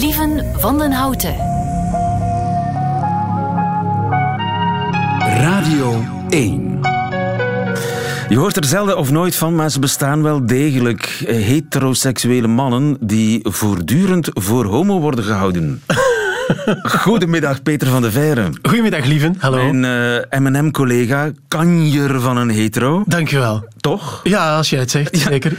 Lieven 0.01 0.45
van 0.57 0.79
den 0.79 0.93
Houten. 0.93 1.37
Radio 5.19 6.05
1. 6.29 6.81
Je 8.29 8.37
hoort 8.37 8.57
er 8.57 8.65
zelden 8.65 8.99
of 8.99 9.11
nooit 9.11 9.37
van, 9.37 9.55
maar 9.55 9.71
ze 9.71 9.79
bestaan 9.79 10.23
wel 10.23 10.47
degelijk. 10.47 11.23
Heteroseksuele 11.27 12.47
mannen 12.47 12.97
die 13.01 13.41
voortdurend 13.43 14.29
voor 14.33 14.65
homo 14.65 15.01
worden 15.01 15.25
gehouden. 15.25 15.83
Goedemiddag, 16.83 17.63
Peter 17.63 17.89
van 17.89 18.03
de 18.03 18.11
Veire. 18.11 18.51
Goedemiddag, 18.63 19.05
lieven. 19.05 19.37
Hallo. 19.39 19.73
Mijn 19.73 20.25
eh, 20.31 20.39
M&M-collega, 20.39 21.31
kanjer 21.49 22.21
van 22.21 22.37
een 22.37 22.51
hetero. 22.51 23.03
Dankjewel. 23.07 23.69
Toch? 23.77 24.21
Ja, 24.25 24.57
als 24.57 24.71
jij 24.71 24.81
het 24.81 24.91
zegt, 24.91 25.19
zeker. 25.19 25.57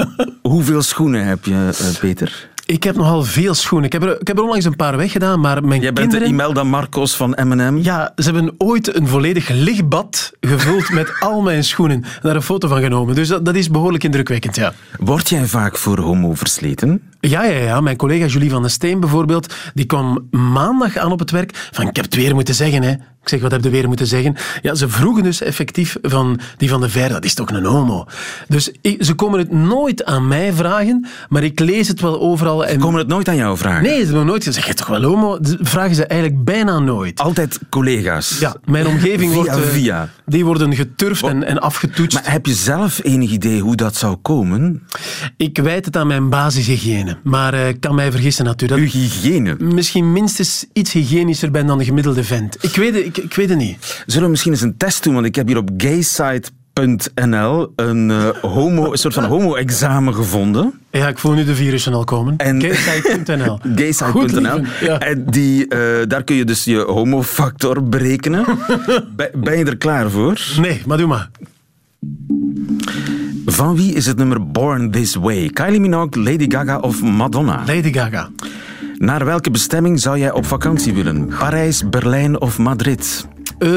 Hoeveel 0.42 0.82
schoenen 0.82 1.24
heb 1.24 1.44
je, 1.44 1.70
eh, 1.78 1.98
Peter? 2.00 2.54
Ik 2.66 2.82
heb 2.82 2.96
nogal 2.96 3.22
veel 3.22 3.54
schoenen. 3.54 3.86
Ik 3.86 3.92
heb, 3.92 4.02
er, 4.02 4.20
ik 4.20 4.26
heb 4.26 4.36
er 4.36 4.42
onlangs 4.42 4.64
een 4.64 4.76
paar 4.76 4.96
weggedaan, 4.96 5.40
maar 5.40 5.64
mijn 5.64 5.80
Jij 5.80 5.92
bent 5.92 5.98
kinderen... 5.98 6.28
de 6.28 6.32
Imelda 6.32 6.64
Marcos 6.64 7.16
van 7.16 7.38
M&M. 7.42 7.78
Ja, 7.82 8.12
ze 8.16 8.22
hebben 8.22 8.54
ooit 8.58 8.96
een 8.96 9.08
volledig 9.08 9.48
lichtbad 9.48 10.32
gevuld 10.40 10.90
met 10.90 11.12
al 11.20 11.40
mijn 11.40 11.64
schoenen. 11.64 12.02
En 12.02 12.20
daar 12.22 12.34
een 12.34 12.42
foto 12.42 12.68
van 12.68 12.80
genomen. 12.80 13.14
Dus 13.14 13.28
dat, 13.28 13.44
dat 13.44 13.54
is 13.54 13.70
behoorlijk 13.70 14.04
indrukwekkend, 14.04 14.56
ja. 14.56 14.72
Word 14.98 15.28
jij 15.28 15.46
vaak 15.46 15.76
voor 15.76 15.98
homo 15.98 16.34
versleten? 16.34 17.02
Ja, 17.28 17.44
ja, 17.44 17.58
ja. 17.58 17.80
Mijn 17.80 17.96
collega 17.96 18.26
Julie 18.26 18.50
van 18.50 18.62
den 18.62 18.70
Steen 18.70 19.00
bijvoorbeeld, 19.00 19.54
die 19.74 19.84
kwam 19.84 20.26
maandag 20.30 20.96
aan 20.96 21.12
op 21.12 21.18
het 21.18 21.30
werk 21.30 21.68
van 21.72 21.88
ik 21.88 21.96
heb 21.96 22.04
het 22.04 22.14
weer 22.14 22.34
moeten 22.34 22.54
zeggen, 22.54 22.82
hè. 22.82 22.90
Ik 23.22 23.32
zeg, 23.32 23.40
wat 23.40 23.50
heb 23.50 23.64
je 23.64 23.70
weer 23.70 23.88
moeten 23.88 24.06
zeggen? 24.06 24.36
Ja, 24.62 24.74
ze 24.74 24.88
vroegen 24.88 25.22
dus 25.22 25.40
effectief 25.40 25.96
van 26.02 26.40
die 26.56 26.68
van 26.68 26.80
de 26.80 26.88
Ver, 26.88 27.08
dat 27.08 27.24
is 27.24 27.34
toch 27.34 27.50
een 27.50 27.64
homo? 27.64 28.06
Dus 28.48 28.70
ik- 28.80 29.04
ze 29.04 29.14
komen 29.14 29.38
het 29.38 29.52
nooit 29.52 30.04
aan 30.04 30.28
mij 30.28 30.52
vragen, 30.52 31.06
maar 31.28 31.42
ik 31.42 31.60
lees 31.60 31.88
het 31.88 32.00
wel 32.00 32.20
overal. 32.20 32.66
En... 32.66 32.78
Komen 32.78 32.98
het 32.98 33.08
nooit 33.08 33.28
aan 33.28 33.36
jou 33.36 33.56
vragen? 33.56 33.82
Nee, 33.82 33.98
ze 34.00 34.04
hebben 34.06 34.26
nooit 34.26 34.44
gezegd, 34.44 34.66
zeg 34.66 34.66
je 34.76 34.84
toch 34.84 34.86
wel 34.98 35.02
homo? 35.02 35.38
Dat 35.40 35.56
vragen 35.60 35.94
ze 35.94 36.06
eigenlijk 36.06 36.44
bijna 36.44 36.78
nooit. 36.78 37.20
Altijd 37.20 37.58
collega's. 37.70 38.38
Ja, 38.38 38.56
mijn 38.64 38.86
omgeving 38.96 39.32
Via, 39.32 39.42
wordt... 39.42 39.56
eh, 39.56 39.68
via. 39.70 40.08
Die 40.26 40.44
worden 40.44 40.74
geturfd 40.74 41.22
en, 41.22 41.42
en 41.44 41.58
afgetoetst. 41.60 42.22
Maar 42.22 42.32
heb 42.32 42.46
je 42.46 42.54
zelf 42.54 43.00
enig 43.02 43.30
idee 43.30 43.60
hoe 43.60 43.76
dat 43.76 43.96
zou 43.96 44.16
komen? 44.16 44.86
Ik 45.36 45.58
wijt 45.58 45.84
het 45.84 45.96
aan 45.96 46.06
mijn 46.06 46.28
basishygiëne. 46.28 47.15
Maar 47.22 47.54
eh, 47.54 47.68
ik 47.68 47.80
kan 47.80 47.94
mij 47.94 48.10
vergissen 48.10 48.44
natuurlijk. 48.44 48.80
Uw 48.80 48.88
hygiëne. 48.88 49.56
Misschien 49.58 50.12
minstens 50.12 50.64
iets 50.72 50.92
hygiënischer 50.92 51.50
ben 51.50 51.66
dan 51.66 51.78
de 51.78 51.84
gemiddelde 51.84 52.24
vent. 52.24 52.56
Ik 52.64 52.76
weet 52.76 52.94
het, 52.94 53.04
ik, 53.04 53.16
ik 53.16 53.34
weet 53.34 53.48
het 53.48 53.58
niet. 53.58 54.02
Zullen 54.06 54.24
we 54.24 54.30
misschien 54.30 54.52
eens 54.52 54.60
een 54.60 54.76
test 54.76 55.02
doen? 55.02 55.14
Want 55.14 55.26
ik 55.26 55.34
heb 55.34 55.46
hier 55.46 55.56
op 55.56 55.70
gaysite.nl 55.76 57.72
een, 57.76 58.10
eh, 58.10 58.28
homo, 58.42 58.92
een 58.92 58.98
soort 58.98 59.14
van 59.14 59.24
homo-examen 59.24 60.14
gevonden. 60.14 60.80
Ja, 60.90 61.08
ik 61.08 61.18
voel 61.18 61.32
nu 61.32 61.44
de 61.44 61.54
virussen 61.54 61.92
al 61.94 62.04
komen. 62.04 62.34
En- 62.36 62.62
Gaysite.nl. 62.62 63.58
Gaysite.nl. 63.76 64.60
Ja. 64.80 64.98
En 64.98 65.24
die, 65.30 65.68
eh, 65.68 65.78
daar 66.08 66.24
kun 66.24 66.36
je 66.36 66.44
dus 66.44 66.64
je 66.64 66.78
homofactor 66.78 67.82
berekenen. 67.88 68.44
Ben- 69.16 69.30
ben 69.34 69.58
je 69.58 69.64
er 69.64 69.76
klaar 69.76 70.10
voor? 70.10 70.40
Nee, 70.60 70.82
maar 70.86 70.98
doe 70.98 71.06
maar. 71.06 71.30
Van 73.48 73.76
wie 73.76 73.92
is 73.92 74.06
het 74.06 74.16
nummer 74.16 74.46
Born 74.50 74.90
This 74.90 75.14
Way? 75.14 75.48
Kylie 75.48 75.80
Minogue, 75.80 76.22
Lady 76.22 76.50
Gaga 76.50 76.78
of 76.78 77.02
Madonna? 77.02 77.62
Lady 77.66 77.92
Gaga. 77.92 78.28
Naar 78.98 79.24
welke 79.24 79.50
bestemming 79.50 80.00
zou 80.00 80.18
jij 80.18 80.32
op 80.32 80.46
vakantie 80.46 80.94
willen? 80.94 81.26
Parijs, 81.38 81.88
Berlijn 81.88 82.40
of 82.40 82.58
Madrid? 82.58 83.26
Eh, 83.58 83.68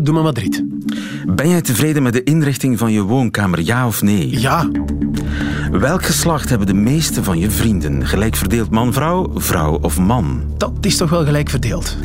doe 0.00 0.14
maar 0.14 0.22
Madrid. 0.22 0.64
Ben 1.26 1.48
jij 1.48 1.60
tevreden 1.60 2.02
met 2.02 2.12
de 2.12 2.22
inrichting 2.22 2.78
van 2.78 2.92
je 2.92 3.02
woonkamer, 3.02 3.60
ja 3.60 3.86
of 3.86 4.02
nee? 4.02 4.40
Ja. 4.40 4.70
Welk 5.70 6.04
geslacht 6.04 6.48
hebben 6.48 6.66
de 6.66 6.74
meeste 6.74 7.24
van 7.24 7.38
je 7.38 7.50
vrienden? 7.50 8.06
Gelijk 8.06 8.36
verdeeld 8.36 8.70
man-vrouw, 8.70 9.30
vrouw 9.34 9.78
of 9.80 9.98
man? 9.98 10.42
Dat 10.56 10.72
is 10.80 10.96
toch 10.96 11.10
wel 11.10 11.24
gelijk 11.24 11.48
verdeeld. 11.48 11.96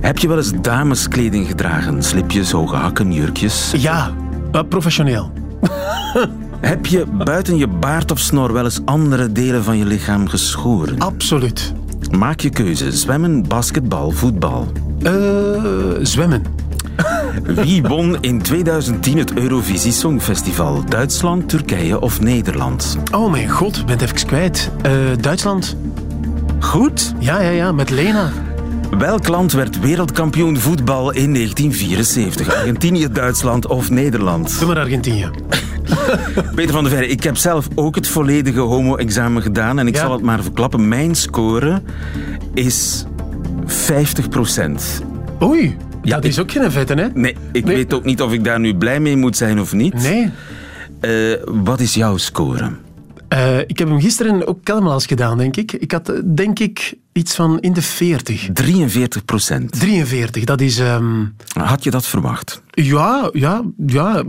Heb 0.00 0.18
je 0.18 0.28
wel 0.28 0.36
eens 0.36 0.52
dameskleding 0.60 1.46
gedragen? 1.46 2.02
Slipjes, 2.02 2.50
hoge 2.50 2.76
hakken, 2.76 3.12
jurkjes? 3.12 3.72
Ja, 3.76 4.12
professioneel. 4.68 5.32
Heb 6.64 6.86
je 6.86 7.06
buiten 7.06 7.56
je 7.56 7.66
baard 7.68 8.10
of 8.10 8.18
snor 8.18 8.52
wel 8.52 8.64
eens 8.64 8.80
andere 8.84 9.32
delen 9.32 9.64
van 9.64 9.78
je 9.78 9.84
lichaam 9.84 10.28
geschoren? 10.28 10.98
Absoluut. 10.98 11.72
Maak 12.10 12.40
je 12.40 12.50
keuze. 12.50 12.92
Zwemmen, 12.92 13.48
basketbal, 13.48 14.10
voetbal. 14.10 14.72
Eh, 15.02 15.12
zwemmen. 16.02 16.42
Wie 17.64 17.82
won 17.82 18.16
in 18.20 18.42
2010 18.42 19.18
het 19.18 19.32
Eurovisie 19.34 19.92
Songfestival? 19.92 20.84
Duitsland, 20.88 21.48
Turkije 21.48 22.00
of 22.00 22.20
Nederland? 22.20 22.98
Oh 23.12 23.30
mijn 23.30 23.48
god, 23.48 23.76
ik 23.76 23.86
ben 23.86 23.98
het 23.98 24.02
even 24.02 24.26
kwijt. 24.26 24.70
Eh, 24.82 24.92
Duitsland. 25.20 25.76
Goed. 26.60 27.14
Ja, 27.18 27.40
ja, 27.40 27.50
ja, 27.50 27.72
met 27.72 27.90
Lena. 27.90 28.30
Welk 28.98 29.28
land 29.28 29.52
werd 29.52 29.80
wereldkampioen 29.80 30.58
voetbal 30.58 31.10
in 31.12 31.32
1974? 31.34 32.54
Argentinië, 32.54 33.08
Duitsland 33.12 33.66
of 33.66 33.90
Nederland? 33.90 34.58
Doe 34.58 34.68
maar 34.68 34.78
Argentinië. 34.78 35.30
Peter 36.54 36.72
van 36.74 36.82
der 36.84 36.92
Verre, 36.92 37.08
ik 37.08 37.22
heb 37.22 37.36
zelf 37.36 37.68
ook 37.74 37.94
het 37.94 38.06
volledige 38.08 38.60
homo-examen 38.60 39.42
gedaan 39.42 39.78
en 39.78 39.86
ik 39.86 39.94
Ja. 39.94 40.00
zal 40.00 40.12
het 40.12 40.22
maar 40.22 40.42
verklappen. 40.42 40.88
Mijn 40.88 41.14
score 41.14 41.82
is 42.54 43.04
50% 43.66 45.02
Oei, 45.42 45.76
Ja, 46.02 46.14
dat 46.14 46.24
is 46.24 46.38
ook 46.38 46.50
geen 46.52 46.70
vette, 46.70 46.94
hè? 46.94 47.06
Nee, 47.14 47.36
ik 47.52 47.64
Nee. 47.64 47.76
weet 47.76 47.94
ook 47.94 48.04
niet 48.04 48.22
of 48.22 48.32
ik 48.32 48.44
daar 48.44 48.60
nu 48.60 48.76
blij 48.76 49.00
mee 49.00 49.16
moet 49.16 49.36
zijn 49.36 49.60
of 49.60 49.72
niet. 49.72 49.94
Nee. 49.94 50.30
Eh, 51.00 51.10
wat 51.46 51.80
is 51.80 51.94
jouw 51.94 52.16
score? 52.16 52.70
Eh, 53.28 53.58
ik 53.58 53.78
heb 53.78 53.88
hem 53.88 54.00
gisteren 54.00 54.46
ook 54.46 54.64
Kelmelaars 54.64 55.06
gedaan, 55.06 55.38
denk 55.38 55.56
ik. 55.56 55.72
Ik 55.72 55.92
had, 55.92 56.08
eh, 56.08 56.18
denk 56.24 56.58
ik, 56.58 56.94
iets 57.14 57.34
van 57.34 57.60
in 57.60 57.72
de 57.72 57.82
40. 57.82 58.48
43 58.52 59.24
procent. 59.24 59.80
43, 59.80 60.44
dat 60.44 60.60
is... 60.60 60.78
ehm, 60.78 61.24
Had 61.58 61.84
je 61.84 61.90
dat 61.90 62.06
verwacht? 62.06 62.62
Ja, 62.70 63.30
ja, 63.32 63.62
ja. 63.86 64.24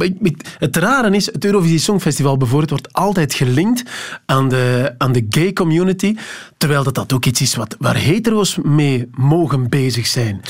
Het 0.59 0.75
rare 0.77 1.15
is, 1.15 1.25
het 1.25 1.45
Eurovisie 1.45 1.79
Songfestival 1.79 2.37
bijvoorbeeld 2.37 2.69
wordt 2.69 2.93
altijd 2.93 3.33
gelinkt 3.33 3.83
aan 4.25 4.49
de, 4.49 4.93
aan 4.97 5.11
de 5.11 5.25
gay 5.29 5.53
community, 5.53 6.15
terwijl 6.57 6.83
dat, 6.83 6.95
dat 6.95 7.13
ook 7.13 7.25
iets 7.25 7.41
is 7.41 7.55
wat, 7.55 7.75
waar 7.79 7.95
hetero's 7.95 8.57
mee 8.63 9.07
mogen 9.11 9.69
bezig 9.69 10.07
zijn. 10.07 10.41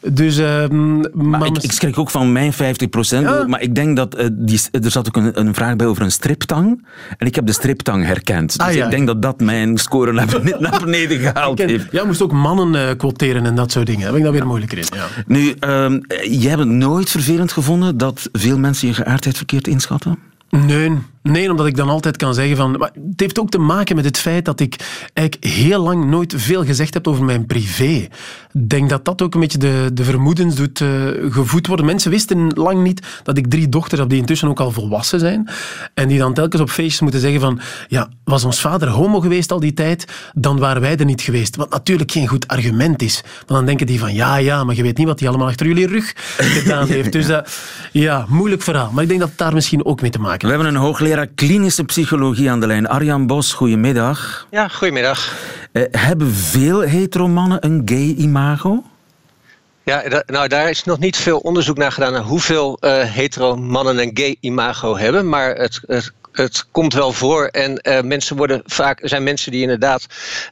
Dus, 0.00 0.36
ehm, 0.38 1.00
Maar 1.12 1.46
ik, 1.46 1.58
ik 1.62 1.72
schrik 1.72 1.98
ook 1.98 2.10
van 2.10 2.32
mijn 2.32 2.52
50 2.52 2.88
procent. 2.88 3.26
Ja. 3.28 3.46
Maar 3.46 3.60
ik 3.60 3.74
denk 3.74 3.96
dat... 3.96 4.14
eh, 4.14 4.26
die, 4.32 4.60
er 4.70 4.90
zat 4.90 5.06
ook 5.06 5.16
een, 5.16 5.40
een 5.40 5.54
vraag 5.54 5.76
bij 5.76 5.86
over 5.86 6.02
een 6.02 6.12
striptang. 6.12 6.86
En 7.18 7.26
ik 7.26 7.34
heb 7.34 7.46
de 7.46 7.52
striptang 7.52 8.04
herkend. 8.04 8.58
Dus 8.58 8.66
Ah, 8.66 8.74
ja. 8.74 8.84
ik 8.84 8.90
denk 8.90 9.06
dat 9.06 9.22
dat 9.22 9.40
mijn 9.40 9.78
score 9.78 10.12
naar 10.12 10.26
beneden, 10.26 10.62
naar 10.70 10.80
beneden 10.84 11.18
gehaald 11.18 11.58
heeft. 11.58 11.83
Ja, 11.90 12.04
moest 12.04 12.22
ook 12.22 12.32
mannen 12.32 12.88
eh, 12.88 12.96
quoteren 12.96 13.46
en 13.46 13.54
dat 13.54 13.72
soort 13.72 13.86
dingen. 13.86 14.02
Daar 14.02 14.10
ben 14.10 14.18
ik 14.18 14.24
dan 14.26 14.34
weer 14.34 14.46
moeilijker 14.46 14.78
in. 14.78 14.86
Ja. 14.94 15.06
Nu, 15.26 15.54
ehm, 15.58 16.00
jij 16.22 16.48
hebt 16.50 16.62
het 16.62 16.68
nooit 16.68 17.10
vervelend 17.10 17.52
gevonden 17.52 17.98
dat 17.98 18.28
veel 18.32 18.58
mensen 18.58 18.88
je 18.88 18.94
geaardheid 18.94 19.36
verkeerd 19.36 19.66
inschatten? 19.66 20.18
Nee, 20.50 20.98
nee, 21.32 21.50
omdat 21.50 21.66
ik 21.66 21.76
dan 21.76 21.88
altijd 21.88 22.16
kan 22.16 22.34
zeggen 22.34 22.56
van... 22.56 22.70
Maar 22.70 22.90
het 23.10 23.20
heeft 23.20 23.38
ook 23.38 23.50
te 23.50 23.58
maken 23.58 23.96
met 23.96 24.04
het 24.04 24.18
feit 24.18 24.44
dat 24.44 24.60
ik 24.60 24.76
eigenlijk 25.12 25.54
heel 25.54 25.82
lang 25.82 26.04
nooit 26.04 26.34
veel 26.36 26.64
gezegd 26.64 26.94
heb 26.94 27.08
over 27.08 27.24
mijn 27.24 27.46
privé. 27.46 28.08
Ik 28.52 28.68
denk 28.68 28.88
dat 28.88 29.04
dat 29.04 29.22
ook 29.22 29.34
een 29.34 29.40
beetje 29.40 29.58
de, 29.58 29.90
de 29.92 30.04
vermoedens 30.04 30.54
doet 30.54 30.80
eh, 30.80 30.88
gevoed 31.28 31.66
worden. 31.66 31.86
Mensen 31.86 32.10
wisten 32.10 32.48
lang 32.54 32.82
niet 32.82 33.06
dat 33.22 33.38
ik 33.38 33.46
drie 33.46 33.68
dochters 33.68 34.00
heb 34.00 34.08
die 34.08 34.18
intussen 34.18 34.48
ook 34.48 34.60
al 34.60 34.70
volwassen 34.70 35.20
zijn. 35.20 35.48
En 35.94 36.08
die 36.08 36.18
dan 36.18 36.34
telkens 36.34 36.62
op 36.62 36.70
feestjes 36.70 37.00
moeten 37.00 37.20
zeggen 37.20 37.40
van... 37.40 37.60
Ja, 37.88 38.08
was 38.24 38.44
ons 38.44 38.60
vader 38.60 38.88
homo 38.88 39.20
geweest 39.20 39.52
al 39.52 39.60
die 39.60 39.74
tijd, 39.74 40.30
dan 40.34 40.58
waren 40.58 40.82
wij 40.82 40.96
er 40.96 41.04
niet 41.04 41.20
geweest. 41.20 41.56
Wat 41.56 41.70
natuurlijk 41.70 42.10
geen 42.10 42.28
goed 42.28 42.48
argument 42.48 43.02
is. 43.02 43.20
Want 43.34 43.48
dan 43.48 43.64
denken 43.66 43.86
die 43.86 43.98
van... 43.98 44.14
Ja, 44.14 44.36
ja, 44.36 44.64
maar 44.64 44.74
je 44.74 44.82
weet 44.82 44.96
niet 44.96 45.06
wat 45.06 45.20
hij 45.20 45.28
allemaal 45.28 45.48
achter 45.48 45.66
jullie 45.66 45.86
rug 45.86 46.12
gedaan 46.58 46.86
heeft. 46.86 47.12
Dus 47.12 47.26
dat, 47.26 47.58
ja, 47.92 48.24
moeilijk 48.28 48.62
verhaal. 48.62 48.90
Maar 48.92 49.02
ik 49.02 49.08
denk 49.08 49.20
dat 49.20 49.28
het 49.28 49.38
daar 49.38 49.54
misschien 49.54 49.84
ook 49.84 50.00
mee 50.00 50.10
te 50.10 50.20
maken 50.20 50.48
We 50.48 50.54
hebben 50.54 50.74
een 50.74 50.80
hoogleraar 50.80 51.13
klinische 51.34 51.84
psychologie 51.84 52.50
aan 52.50 52.60
de 52.60 52.66
lijn. 52.66 52.88
Arjan 52.88 53.26
Bos, 53.26 53.52
goedemiddag. 53.52 54.46
Ja, 54.50 54.68
goedemiddag. 54.68 55.34
Eh, 55.72 55.82
hebben 55.90 56.32
veel 56.32 56.80
heteromannen 56.80 57.64
een 57.64 57.82
gay-imago? 57.84 58.82
Ja, 59.82 60.08
da- 60.08 60.22
nou, 60.26 60.48
daar 60.48 60.70
is 60.70 60.84
nog 60.84 60.98
niet 60.98 61.16
veel 61.16 61.38
onderzoek 61.38 61.76
naar 61.76 61.92
gedaan 61.92 62.12
naar 62.12 62.22
hoeveel 62.22 62.76
eh 62.80 63.02
hetero 63.02 63.56
mannen 63.56 63.98
een 63.98 64.10
gay 64.14 64.36
imago 64.40 64.96
hebben. 64.96 65.28
Maar 65.28 65.54
het, 65.54 65.80
het 65.86 66.12
het 66.36 66.66
komt 66.70 66.94
wel 66.94 67.12
voor. 67.12 67.46
En 67.46 67.80
uh, 67.82 68.00
mensen 68.00 68.36
worden 68.36 68.62
vaak, 68.64 69.00
zijn 69.02 69.22
mensen 69.22 69.52
die 69.52 69.62
inderdaad 69.62 70.06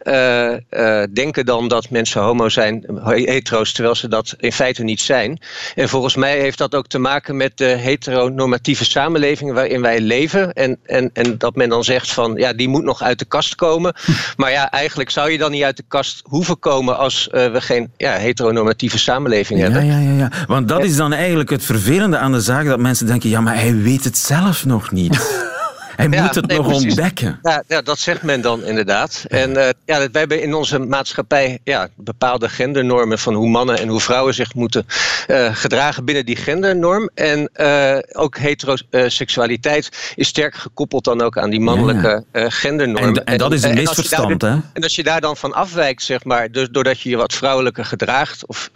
uh, 0.05 0.51
uh, 0.71 1.03
denken 1.13 1.47
dan 1.47 1.69
dat 1.69 1.91
mensen 1.91 2.23
homo 2.23 2.49
zijn, 2.49 2.85
hetero's, 3.05 3.73
terwijl 3.73 3.95
ze 3.95 4.09
dat 4.09 4.35
in 4.39 4.53
feite 4.53 4.83
niet 4.83 5.01
zijn. 5.01 5.41
En 5.75 5.89
volgens 5.89 6.17
mij 6.17 6.39
heeft 6.39 6.59
dat 6.59 6.75
ook 6.75 6.87
te 6.87 6.99
maken 6.99 7.37
met 7.37 7.59
de 7.59 7.65
heteronormatieve 7.65 8.85
samenleving 8.85 9.53
waarin 9.53 9.81
wij 9.81 10.01
leven. 10.01 10.53
En, 10.53 10.79
en, 10.85 11.11
en 11.13 11.39
dat 11.39 11.57
men 11.57 11.69
dan 11.69 11.85
zegt 11.85 12.13
van 12.13 12.35
ja, 12.37 12.53
die 12.53 12.69
moet 12.69 12.85
nog 12.85 13.03
uit 13.03 13.19
de 13.19 13.25
kast 13.25 13.55
komen. 13.55 13.95
Maar 14.37 14.51
ja, 14.51 14.71
eigenlijk 14.71 15.11
zou 15.11 15.31
je 15.31 15.39
dan 15.39 15.51
niet 15.51 15.63
uit 15.63 15.77
de 15.77 15.85
kast 15.89 16.23
hoeven 16.25 16.59
komen 16.59 16.99
als 16.99 17.29
we 17.31 17.61
geen 17.61 17.91
ja, 17.97 18.13
heteronormatieve 18.13 18.99
samenleving 18.99 19.61
ja, 19.61 19.65
hebben. 19.65 19.87
Ja, 19.87 19.99
ja, 19.99 20.13
ja. 20.13 20.31
Want 20.47 20.69
dat 20.69 20.85
is 20.85 20.97
dan 20.97 21.13
eigenlijk 21.13 21.51
het 21.51 21.65
vervelende 21.65 22.19
aan 22.19 22.33
de 22.33 22.41
zaak, 22.41 22.67
dat 22.67 22.79
mensen 22.79 23.07
denken, 23.07 23.31
ja, 23.31 23.41
maar 23.41 23.55
hij 23.55 23.77
weet 23.77 24.05
het 24.05 24.19
zelf 24.19 24.65
nog 24.65 24.91
niet. 24.91 25.21
Hij 25.97 26.09
Ja, 26.11 26.23
moet 26.23 26.35
het 26.35 26.47
nee, 26.47 26.57
nog 26.57 26.67
precies. 26.67 26.85
ontdekken. 26.89 27.39
Ja, 27.43 27.63
ja, 27.69 27.83
dat 27.83 27.99
zegt 27.99 28.23
men 28.23 28.41
dan 28.41 28.65
inderdaad. 28.65 29.25
En 29.29 29.57
eh, 29.57 29.69
ja, 29.85 29.99
wij 29.99 30.09
hebben 30.13 30.43
in 30.43 30.55
onze 30.55 30.79
maatschappij 30.79 31.59
ja, 31.65 31.89
bepaalde 31.97 32.49
gendernormen 32.49 33.19
van 33.19 33.35
hoe 33.35 33.49
mannen 33.49 33.79
en 33.79 33.89
hoe 33.89 34.01
vrouwen 34.01 34.35
zich 34.35 34.55
moeten 34.55 34.87
eh, 35.27 35.55
gedragen 35.55 36.05
binnen 36.05 36.27
die 36.27 36.37
gendernorm. 36.37 37.11
En 37.15 37.51
eh, 37.53 37.97
ook 38.13 38.39
heteroseksualiteit 38.39 40.13
is 40.15 40.29
sterk 40.29 40.55
gekoppeld 40.55 41.05
dan 41.05 41.21
ook 41.23 41.39
aan 41.39 41.51
die 41.51 41.61
mannelijke 41.61 42.25
gendernorm. 42.33 43.17
En, 43.17 43.25
en 43.25 43.39
dat 43.39 43.53
is 43.53 43.63
een 43.63 43.75
misverstand, 43.75 44.43
hè? 44.43 44.57
En 44.73 44.83
als 44.83 44.95
je 44.95 45.03
daar 45.03 45.21
dan 45.21 45.37
van 45.37 45.53
afwijkt, 45.53 46.03
zeg 46.03 46.25
maar, 46.25 46.51
dus 46.51 46.69
doordat 46.71 47.01
je 47.01 47.09
je 47.11 47.17
wat 47.17 47.33
vrouwelijker 47.35 47.85
gedraagt, 47.85 48.47
of, 48.47 48.71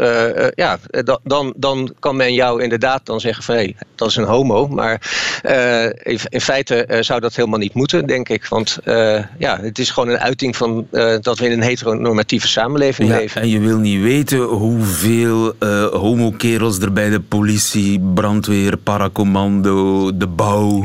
ja, 0.54 0.78
da- 0.90 1.18
dan, 1.24 1.54
dan 1.56 1.94
kan 1.98 2.16
men 2.16 2.34
jou 2.34 2.62
inderdaad 2.62 3.06
dan 3.06 3.20
zeggen 3.20 3.44
van 3.44 3.54
hé, 3.54 3.74
dat 3.94 4.08
is 4.08 4.16
een 4.16 4.24
homo. 4.24 4.68
Maar 4.68 5.00
in, 6.02 6.18
in 6.28 6.40
feite 6.40 6.84
eh, 6.86 7.02
zou 7.16 7.28
dat 7.28 7.36
helemaal 7.36 7.58
niet 7.66 7.74
moeten, 7.74 8.06
denk 8.06 8.28
ik. 8.28 8.46
Want 8.46 8.78
eh, 8.84 9.22
ja, 9.38 9.58
het 9.60 9.78
is 9.78 9.90
gewoon 9.90 10.08
een 10.08 10.18
uiting 10.18 10.56
van 10.56 10.86
eh, 10.90 11.14
dat 11.20 11.38
we 11.38 11.44
in 11.46 11.52
een 11.52 11.62
heteronormatieve 11.62 12.48
samenleving 12.48 13.08
Ja, 13.08 13.16
leven. 13.16 13.40
en 13.40 13.48
je 13.48 13.60
wil 13.60 13.78
niet 13.78 14.02
weten 14.02 14.40
hoeveel 14.40 15.54
eh 15.58 15.84
homokerels 15.86 16.78
er 16.78 16.92
bij 16.92 17.10
de 17.10 17.20
politie, 17.20 18.00
brandweer, 18.14 18.76
paracommando, 18.76 20.10
de 20.16 20.26
bouw. 20.26 20.82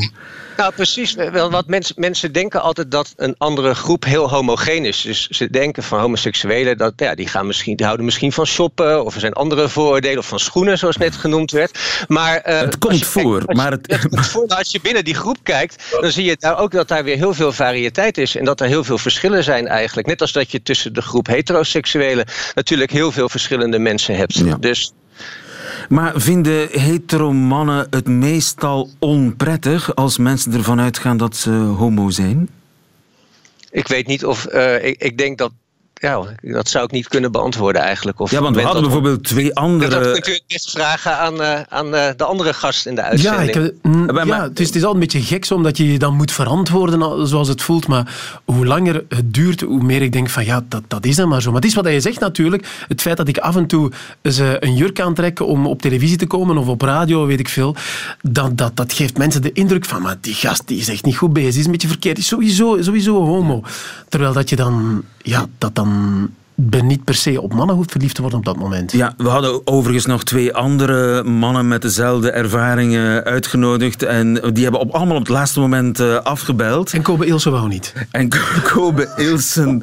Nou, 0.58 0.74
precies. 0.74 1.14
Wel, 1.14 1.52
wat 1.52 1.68
mensen, 1.68 1.96
mensen 1.98 2.32
denken 2.32 2.62
altijd 2.62 2.92
dat 2.92 3.14
een 3.16 3.36
andere 3.38 3.76
groep 3.76 4.04
heel 4.06 4.30
homogeen 4.30 4.86
is. 4.86 5.02
Dus 5.02 5.28
ze 5.28 5.50
denken 5.50 5.84
van 5.84 6.00
homoseksuelen 6.00 6.78
dat 6.78 6.94
ja, 6.96 7.16
die, 7.16 7.28
gaan 7.28 7.48
misschien, 7.48 7.76
die 7.76 7.86
houden 7.86 8.06
misschien 8.06 8.32
van 8.32 8.46
shoppen. 8.46 9.06
Of 9.06 9.14
er 9.14 9.20
zijn 9.20 9.34
andere 9.34 9.70
vooroordelen. 9.70 10.18
Of 10.18 10.28
van 10.28 10.40
schoenen, 10.40 10.78
zoals 10.78 10.98
net 10.98 11.16
genoemd 11.16 11.52
werd. 11.52 11.80
Maar, 12.08 12.38
eh, 12.38 12.60
Het 12.60 12.78
komt 12.78 13.06
voor, 13.06 13.38
kijkt- 13.38 13.54
maar 13.54 13.72
het- 13.72 13.92
het 13.92 14.08
komt 14.10 14.26
voor. 14.28 14.46
Maar 14.48 14.58
als 14.58 14.72
je 14.72 14.82
binnen 14.82 15.04
die 15.04 15.16
groep 15.16 15.38
kijkt, 15.44 15.84
dan 16.02 16.12
zie 16.12 16.26
je 16.26 16.36
daar 16.40 16.58
ook 16.58 16.72
dat 16.72 16.88
daar 16.88 17.04
weer 17.04 17.18
heel 17.18 17.34
veel 17.34 17.52
variëteit 17.52 18.18
is. 18.18 18.36
En 18.36 18.46
dat 18.46 18.60
er 18.62 18.68
heel 18.68 18.84
veel 18.84 18.98
verschillen 18.98 19.44
zijn 19.44 19.68
eigenlijk. 19.68 20.08
Net 20.08 20.22
als 20.22 20.32
dat 20.32 20.52
je 20.52 20.62
tussen 20.62 20.94
de 20.94 21.02
groep 21.02 21.28
heteroseksuelen 21.28 22.26
natuurlijk 22.56 22.92
heel 22.92 23.12
veel 23.12 23.30
verschillende 23.30 23.80
mensen 23.80 24.16
hebt. 24.16 24.34
Ja. 24.36 24.56
Dus 24.60 24.92
Maar 25.90 26.22
vinden 26.22 26.68
hetero-mannen 26.72 27.88
het 27.90 28.08
meestal 28.08 28.90
onprettig 29.00 29.96
als 29.96 30.18
mensen 30.18 30.54
ervan 30.54 30.80
uitgaan 30.80 31.18
dat 31.18 31.36
ze 31.36 31.52
homo 31.52 32.10
zijn? 32.10 32.50
ik 33.72 33.88
weet 33.88 34.08
niet 34.08 34.26
of. 34.26 34.46
eh, 34.46 34.86
ik, 34.86 35.02
ik 35.02 35.18
denk 35.18 35.38
dat. 35.38 35.52
Ja, 36.02 36.24
dat 36.42 36.70
zou 36.70 36.86
ik 36.86 36.92
niet 36.92 37.08
kunnen 37.08 37.32
beantwoorden 37.32 37.82
eigenlijk. 37.82 38.20
Of 38.20 38.32
Ja, 38.32 38.42
want 38.42 38.56
we 38.56 38.62
hadden 38.62 38.82
dat- 38.82 38.92
bijvoorbeeld 38.92 39.24
twee 39.24 39.48
Dat 39.48 39.56
andere... 39.56 40.12
kunt 40.12 40.28
u 40.28 40.40
best 40.48 40.72
vragen 40.72 41.18
aan, 41.18 41.42
eh, 41.42 41.60
aan 41.70 41.96
eh, 41.96 42.10
de 42.18 42.24
andere 42.24 42.54
gast 42.54 42.86
in 42.86 42.96
de 42.96 43.02
Ja, 43.02 43.08
uitzending. 43.08 43.50
ik, 43.50 43.56
eh, 43.56 43.92
mm, 43.92 44.26
ja 44.26 44.44
het, 44.44 44.60
is, 44.60 44.68
het 44.68 44.76
is 44.76 44.84
al 44.84 44.94
een 44.94 45.00
beetje 45.00 45.22
gek 45.22 45.46
zo, 45.46 45.54
omdat 45.56 45.78
je 45.78 45.92
je 45.92 46.00
dan 46.00 46.16
moet 46.16 46.32
verantwoorden 46.32 47.02
al- 47.02 47.26
zoals 47.26 47.48
het 47.48 47.62
voelt. 47.62 47.88
Maar 47.88 48.16
hoe 48.46 48.66
langer 48.66 49.04
het 49.10 49.34
duurt, 49.34 49.62
hoe 49.62 49.84
meer 49.84 50.02
ik 50.02 50.12
denk 50.12 50.30
van 50.30 50.46
ja, 50.46 50.64
dat, 50.70 50.84
dat 50.88 51.06
is 51.06 51.16
dan 51.16 51.28
maar 51.30 51.42
zo. 51.42 51.52
Maar 51.52 51.62
het 51.62 51.70
is 51.70 51.76
wat 51.76 51.88
je 51.88 52.00
zegt 52.00 52.20
natuurlijk. 52.20 52.68
Het 52.88 53.02
feit 53.02 53.18
dat 53.18 53.28
ik 53.28 53.38
af 53.38 53.56
en 53.56 53.68
toe 53.68 53.92
eens, 54.22 54.40
eh, 54.40 54.52
een 54.60 54.76
jurk 54.76 55.00
aantrek 55.00 55.40
om 55.40 55.68
op 55.68 55.82
televisie 55.82 56.18
te 56.18 56.28
komen 56.28 56.58
of 56.58 56.68
op 56.68 56.82
radio, 56.82 57.26
weet 57.26 57.40
ik 57.40 57.50
veel. 57.50 57.76
Dat, 58.22 58.58
dat, 58.58 58.76
dat 58.76 58.94
geeft 58.94 59.18
mensen 59.18 59.42
de 59.42 59.52
indruk 59.52 59.86
van 59.86 60.02
maar 60.02 60.18
die 60.22 60.34
gast 60.34 60.68
die 60.68 60.80
is 60.80 60.90
echt 60.90 61.06
niet 61.06 61.18
goed 61.18 61.34
bezig. 61.34 61.50
Die 61.52 61.60
is 61.60 61.66
een 61.66 61.72
beetje 61.72 61.88
verkeerd. 61.88 62.16
Die 62.16 62.24
is 62.24 62.30
sowieso, 62.30 62.82
sowieso 62.82 63.26
homo. 63.26 63.62
Terwijl 64.10 64.34
dat 64.34 64.50
je 64.50 64.56
dan... 64.56 65.04
Ja, 65.24 65.46
dat 65.58 65.76
dan... 65.76 65.90
Mm. 65.92 66.41
Ben 66.64 66.88
niet 66.88 67.04
per 67.04 67.16
se 67.16 67.42
op 67.42 67.54
mannen 67.54 67.76
hoeft 67.76 67.92
verliefd 67.92 68.16
te 68.16 68.22
worden 68.22 68.40
op 68.40 68.46
dat 68.46 68.58
moment. 68.58 68.92
Ja, 68.92 69.14
we 69.18 69.28
hadden 69.28 69.68
overigens 69.68 70.06
nog 70.06 70.24
twee 70.24 70.54
andere 70.54 71.24
mannen 71.24 71.68
met 71.68 71.82
dezelfde 71.82 72.32
ervaringen 72.32 73.24
uitgenodigd. 73.24 74.04
En 74.04 74.34
die 74.54 74.64
hebben 74.64 74.82
op, 74.82 74.92
allemaal 74.92 75.16
op 75.16 75.22
het 75.22 75.32
laatste 75.32 75.60
moment 75.60 76.00
eh, 76.00 76.16
afgebeld. 76.16 76.94
En 76.94 77.02
Kobe 77.02 77.26
Ilse 77.26 77.50
wou 77.50 77.68
niet. 77.68 77.94
En 78.12 78.30
Kobe 78.74 79.14
Ilsen 79.18 79.82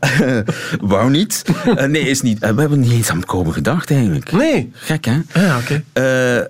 eh, 0.00 0.38
wou 0.80 1.10
niet. 1.10 1.44
Eh, 1.76 1.84
nee, 1.84 2.02
is 2.02 2.20
niet. 2.20 2.38
we 2.38 2.46
hebben 2.46 2.80
niet 2.80 2.92
eens 2.92 3.10
aan 3.10 3.24
Kobe 3.24 3.52
gedacht 3.52 3.90
eigenlijk. 3.90 4.32
Nee. 4.32 4.70
Gek, 4.72 5.04
hè? 5.04 5.18
Ja, 5.34 5.58
oké. 5.58 5.82
Eh, 5.92 6.04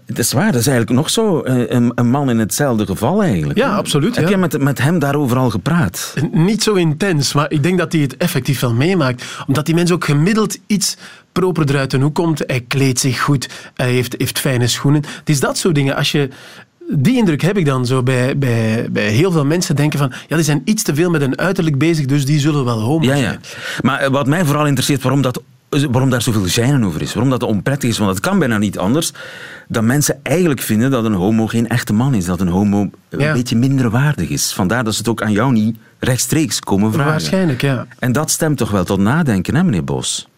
het 0.07 0.19
is 0.19 0.33
waar, 0.33 0.53
dat 0.53 0.61
is 0.61 0.67
eigenlijk 0.67 0.99
nog 0.99 1.11
zo. 1.11 1.41
een, 1.45 1.93
een 1.95 2.11
man 2.11 2.31
in 2.31 2.38
hetzelfde 2.38 2.87
geval 2.87 3.23
eigenlijk. 3.23 3.59
Ja, 3.59 3.77
absoluut, 3.77 4.17
Heb 4.17 4.29
ja. 4.29 4.37
met, 4.37 4.62
met 4.62 4.79
hem 4.79 4.99
daarover 4.99 5.37
al 5.37 5.51
gepraat? 5.51 6.14
Niet 6.33 6.62
zo 6.62 6.75
intens, 6.75 7.33
maar 7.33 7.51
ik 7.51 7.62
denk 7.62 7.79
dat 7.79 7.93
hij 7.93 8.01
het 8.01 8.17
effectief 8.17 8.61
wel 8.61 8.75
meemaakt. 8.75 9.25
Omdat 9.47 9.68
die 9.69 9.77
mens 9.77 9.93
ook 9.93 10.05
gemiddeld 10.05 10.59
iets 10.67 10.97
proper 11.33 11.71
eruit 11.71 11.91
de 11.91 11.99
hoek 11.99 12.15
komt. 12.15 12.43
Hij 12.47 12.61
kleedt 12.61 12.99
zich 12.99 13.21
goed, 13.21 13.49
hij 13.75 13.91
heeft, 13.91 14.15
heeft 14.19 14.39
fijne 14.39 14.67
schoenen. 14.67 15.03
Het 15.19 15.29
is 15.29 15.41
dat 15.41 15.59
soort 15.59 15.75
dingen. 15.75 15.97
Als 15.97 16.13
je... 16.13 16.29
Die 16.91 17.17
indruk 17.17 17.43
heb 17.43 17.57
ik 17.57 17.65
dan 17.65 17.87
zo 17.87 18.03
bij, 18.03 18.39
bij, 18.39 18.89
bij 18.91 19.09
heel 19.09 19.33
veel 19.33 19.45
mensen 19.45 19.77
denken 19.77 19.99
van 19.99 20.13
ja, 20.29 20.37
die 20.37 20.45
zijn 20.45 20.63
iets 20.65 20.83
te 20.83 20.95
veel 20.95 21.11
met 21.11 21.21
hun 21.21 21.39
uiterlijk 21.39 21.79
bezig, 21.79 22.07
dus 22.07 22.25
die 22.25 22.39
zullen 22.39 22.65
wel 22.65 22.81
homo 22.81 23.05
zijn. 23.05 23.21
ja. 23.23 23.39
Maar 23.81 24.01
eh, 24.01 24.11
wat 24.11 24.27
mij 24.27 24.45
vooral 24.45 24.67
interesseert, 24.67 25.03
waarom, 25.03 25.23
dat, 25.23 25.43
waarom 25.69 26.11
daar 26.11 26.23
zoveel 26.23 26.47
gêne 26.47 26.85
over 26.85 27.03
is. 27.03 27.13
Waarom 27.15 27.31
dat 27.31 27.43
onprettig 27.43 27.91
is. 27.91 27.99
Want 27.99 28.11
het 28.11 28.21
kan 28.21 28.39
bijna 28.39 28.59
niet 28.59 28.79
anders 28.79 29.13
dat 29.69 29.83
mensen 29.83 30.21
eigenlijk 30.23 30.61
vinden 30.61 30.91
dat 30.91 31.05
een 31.05 31.13
homo 31.15 31.47
geen 31.47 31.69
echte 31.69 31.93
man 31.93 32.15
is. 32.15 32.25
Dat 32.25 32.41
een 32.41 32.49
homo 32.49 32.91
een 33.09 33.19
Ja. 33.19 33.33
beetje 33.33 33.57
minder 33.57 33.91
waardig 33.91 34.29
is. 34.29 34.53
Vandaar 34.53 34.85
dat 34.85 34.93
ze 34.93 34.99
het 34.99 35.09
ook 35.09 35.23
aan 35.23 35.33
jou 35.33 35.53
niet 35.53 35.77
rechtstreeks 35.99 36.61
komen 36.61 36.93
vragen. 36.93 37.11
Waarschijnlijk, 37.11 37.61
ja. 37.61 37.87
En 37.99 38.13
dat 38.13 38.31
stemt 38.31 38.57
toch 38.59 38.71
wel 38.71 38.85
tot 38.85 38.99
nadenken, 38.99 39.55
hè, 39.55 39.65
meneer 39.65 39.85
Bos? 39.85 40.29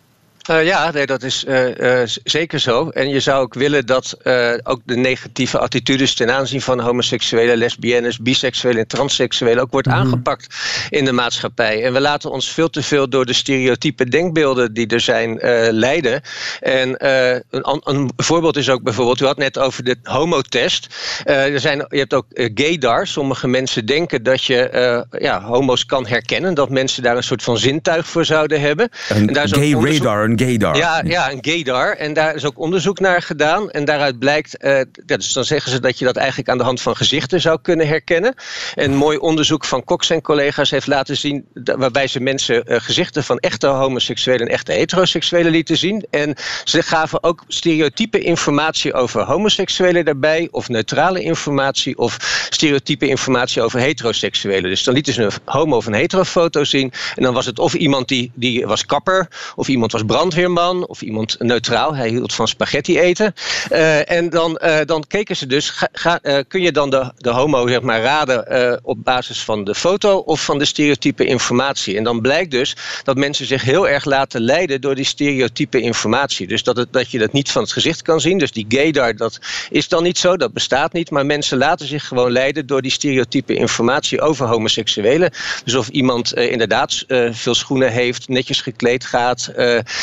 Eh, 0.40 0.64
ja, 0.64 0.90
nee, 0.90 1.06
dat 1.06 1.22
is 1.22 1.44
eh, 1.44 2.02
eh, 2.02 2.08
zeker 2.24 2.60
zo. 2.60 2.88
En 2.88 3.08
je 3.08 3.20
zou 3.20 3.42
ook 3.42 3.54
willen 3.54 3.86
dat 3.86 4.16
ook 4.62 4.80
de 4.84 4.96
negatieve 4.96 5.58
attitudes 5.58 6.14
ten 6.14 6.30
aanzien 6.30 6.60
van 6.60 6.80
homoseksuelen, 6.80 7.56
lesbiennes, 7.56 8.18
biseksuelen 8.18 8.80
en 8.80 8.86
transseksuelen 8.86 9.62
ook 9.62 9.70
wordt 9.70 9.88
aangepakt 9.88 10.54
in 10.88 11.04
de 11.04 11.12
maatschappij. 11.12 11.84
En 11.84 11.92
we 11.92 12.00
laten 12.00 12.30
ons 12.30 12.48
veel 12.52 12.70
te 12.70 12.82
veel 12.82 13.08
door 13.08 13.26
de 13.26 13.32
stereotype 13.32 14.08
denkbeelden 14.08 14.72
die 14.72 14.86
er 14.86 15.00
zijn 15.00 15.38
leiden. 15.70 16.20
En 16.60 17.06
een, 17.50 17.80
een 17.84 18.10
voorbeeld 18.16 18.56
is 18.56 18.68
ook 18.68 18.82
bijvoorbeeld, 18.82 19.20
u 19.20 19.24
had 19.24 19.36
net 19.36 19.58
over 19.58 19.84
de 19.84 19.96
homotest. 20.02 20.86
Er 21.24 21.60
zijn, 21.60 21.86
je 21.88 21.98
hebt 21.98 22.14
ook 22.14 22.26
gaydar. 22.30 23.06
Sommige 23.06 23.48
mensen 23.48 23.86
denken 23.86 24.22
dat 24.22 24.44
je 24.44 25.06
ja, 25.18 25.42
homo's 25.42 25.86
kan 25.86 26.06
herkennen, 26.06 26.54
dat 26.54 26.70
mensen 26.70 27.02
daar 27.02 27.16
een 27.16 27.22
soort 27.22 27.42
van 27.42 27.58
zintuig 27.58 28.06
voor 28.06 28.24
zouden 28.24 28.60
hebben. 28.60 28.90
Een 29.08 29.28
En 29.28 29.34
daar 29.34 29.44
is 29.44 29.52
gay 29.52 29.72
radar, 29.72 30.29
gaydar. 30.38 30.76
ja, 30.76 31.02
ja, 31.04 31.32
een 31.32 31.38
gaydar. 31.40 31.96
En 31.96 32.12
daar 32.12 32.34
is 32.34 32.44
ook 32.44 32.58
onderzoek 32.58 33.00
naar 33.00 33.22
gedaan. 33.22 33.70
En 33.70 33.84
daaruit 33.84 34.18
blijkt, 34.18 34.56
ja, 34.58 34.84
dus 35.16 35.32
dan 35.32 35.44
zeggen 35.44 35.70
ze 35.70 35.80
dat 35.80 35.98
je 35.98 36.04
dat 36.04 36.16
eigenlijk 36.16 36.48
aan 36.48 36.58
de 36.58 36.64
hand 36.64 36.80
van 36.80 36.96
gezichten 36.96 37.40
zou 37.40 37.58
kunnen 37.62 37.86
herkennen. 37.86 38.34
En 38.74 38.94
mooi 38.94 39.18
onderzoek 39.18 39.64
van 39.64 39.84
Cox 39.84 40.10
en 40.10 40.22
collega's 40.22 40.70
heeft 40.70 40.86
laten 40.86 41.16
zien, 41.16 41.46
waarbij 41.54 42.06
ze 42.06 42.20
mensen 42.20 42.64
eh, 42.64 42.80
gezichten 42.80 43.24
van 43.24 43.38
echte 43.38 43.66
homoseksuelen 43.66 44.46
en 44.46 44.52
echte 44.52 44.72
heteroseksuelen 44.72 45.52
lieten 45.52 45.76
zien. 45.76 46.06
En 46.10 46.34
ze 46.64 46.82
gaven 46.82 47.22
ook 47.22 47.44
stereotype 47.48 48.18
informatie 48.20 48.92
over 48.92 49.22
homoseksuelen 49.22 50.04
daarbij, 50.04 50.48
of 50.50 50.68
neutrale 50.68 51.22
informatie, 51.22 51.98
of 51.98 52.46
stereotype 52.50 53.08
informatie 53.08 53.62
over 53.62 53.80
heteroseksuelen. 53.80 54.70
Dus 54.70 54.84
dan 54.84 54.94
lieten 54.94 55.12
ze 55.12 55.22
een 55.22 55.32
homo- 55.44 55.76
of 55.76 55.86
een 55.86 55.92
heterofoto 55.92 56.64
zien. 56.64 56.92
En 57.16 57.22
dan 57.22 57.34
was 57.34 57.46
het 57.46 57.58
of 57.58 57.74
iemand 57.74 58.08
die, 58.08 58.32
die 58.34 58.66
was 58.66 58.86
kapper, 58.86 59.28
of 59.56 59.68
iemand 59.68 59.92
was 59.92 60.04
brandweerman, 60.20 60.86
of 60.86 61.02
iemand 61.02 61.36
neutraal. 61.38 61.94
Hij 61.94 62.08
hield 62.08 62.34
van 62.34 62.48
spaghetti 62.48 62.98
eten. 62.98 63.34
Eh, 63.70 64.10
en 64.10 64.30
dan, 64.30 64.56
eh, 64.56 64.78
dan 64.86 65.04
keken 65.06 65.36
ze 65.36 65.46
dus, 65.46 65.72
ga, 65.92 66.18
eh, 66.22 66.38
kun 66.48 66.60
je 66.60 66.72
dan 66.72 66.90
de, 66.90 67.12
de 67.16 67.30
homo 67.30 67.68
zeg 67.68 67.80
maar, 67.80 68.00
raden 68.00 68.80
op 68.82 69.04
basis 69.04 69.42
van 69.42 69.64
de 69.64 69.74
foto 69.74 70.16
of 70.16 70.44
van 70.44 70.58
de 70.58 70.64
stereotype 70.64 71.24
informatie. 71.24 71.96
En 71.96 72.04
dan 72.04 72.20
blijkt 72.20 72.50
dus 72.50 72.76
dat 73.04 73.16
mensen 73.16 73.46
zich 73.46 73.62
heel 73.62 73.88
erg 73.88 74.04
laten 74.04 74.40
leiden 74.40 74.80
door 74.80 74.94
die 74.94 75.04
stereotype 75.04 75.80
informatie. 75.80 76.46
Dus 76.46 76.62
dat, 76.62 76.76
het, 76.76 76.92
dat 76.92 77.10
je 77.10 77.18
dat 77.18 77.32
niet 77.32 77.50
van 77.50 77.62
het 77.62 77.72
gezicht 77.72 78.02
kan 78.02 78.20
zien. 78.20 78.38
Dus 78.38 78.52
die 78.52 78.66
gaydar, 78.68 79.16
dat 79.16 79.38
is 79.70 79.88
dan 79.88 80.02
niet 80.02 80.18
zo, 80.18 80.36
dat 80.36 80.52
bestaat 80.52 80.92
niet. 80.92 81.10
Maar 81.10 81.26
mensen 81.26 81.58
laten 81.58 81.86
zich 81.86 82.06
gewoon 82.06 82.32
leiden 82.32 82.66
door 82.66 82.82
die 82.82 82.90
stereotype 82.90 83.54
informatie 83.54 84.20
over 84.20 84.46
homoseksuelen. 84.46 85.30
Dus 85.64 85.74
of 85.74 85.88
iemand 85.88 86.34
inderdaad 86.34 87.04
veel 87.30 87.54
schoenen 87.54 87.92
heeft, 87.92 88.28
netjes 88.28 88.60
gekleed 88.60 89.04
gaat, 89.04 89.52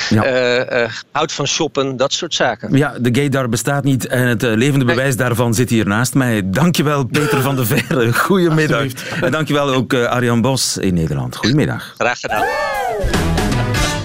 ja. 0.09 0.25
uh, 0.25 0.81
uh, 0.81 0.89
houdt 1.11 1.31
van 1.31 1.47
shoppen, 1.47 1.97
dat 1.97 2.13
soort 2.13 2.33
zaken. 2.33 2.77
Ja, 2.77 2.93
de 2.99 3.09
gaydar 3.15 3.49
bestaat 3.49 3.83
niet 3.83 4.07
en 4.07 4.27
het 4.27 4.41
levende 4.41 4.85
bewijs 4.85 5.15
daarvan 5.15 5.53
zit 5.53 5.69
hier 5.69 5.87
naast 5.87 6.13
mij. 6.13 6.41
Dankjewel 6.45 7.05
Peter 7.05 7.41
van 7.41 7.55
der 7.55 7.65
Verre, 7.71 8.13
goedemiddag. 8.13 8.85
En 9.21 9.31
dankjewel 9.31 9.73
ook 9.73 9.93
Arjan 9.93 10.41
Bos 10.41 10.77
in 10.77 10.93
Nederland. 10.93 11.35
Goedemiddag. 11.35 11.93
Graag 11.97 12.19
gedaan. 12.19 12.45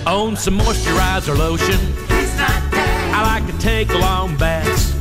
Own 0.05 0.37
some 0.37 0.57
moisturizer 0.57 1.37
lotion. 1.37 1.79
I 3.13 3.35
like 3.35 3.47
to 3.53 3.57
take 3.59 3.99
long 3.99 4.37
baths. 4.37 4.93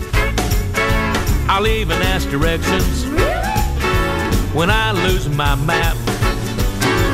I'll 1.47 1.67
even 1.67 2.01
ask 2.01 2.29
directions 2.29 3.05
when 4.53 4.69
I 4.69 4.91
lose 4.91 5.27
my 5.29 5.55
map. 5.55 5.97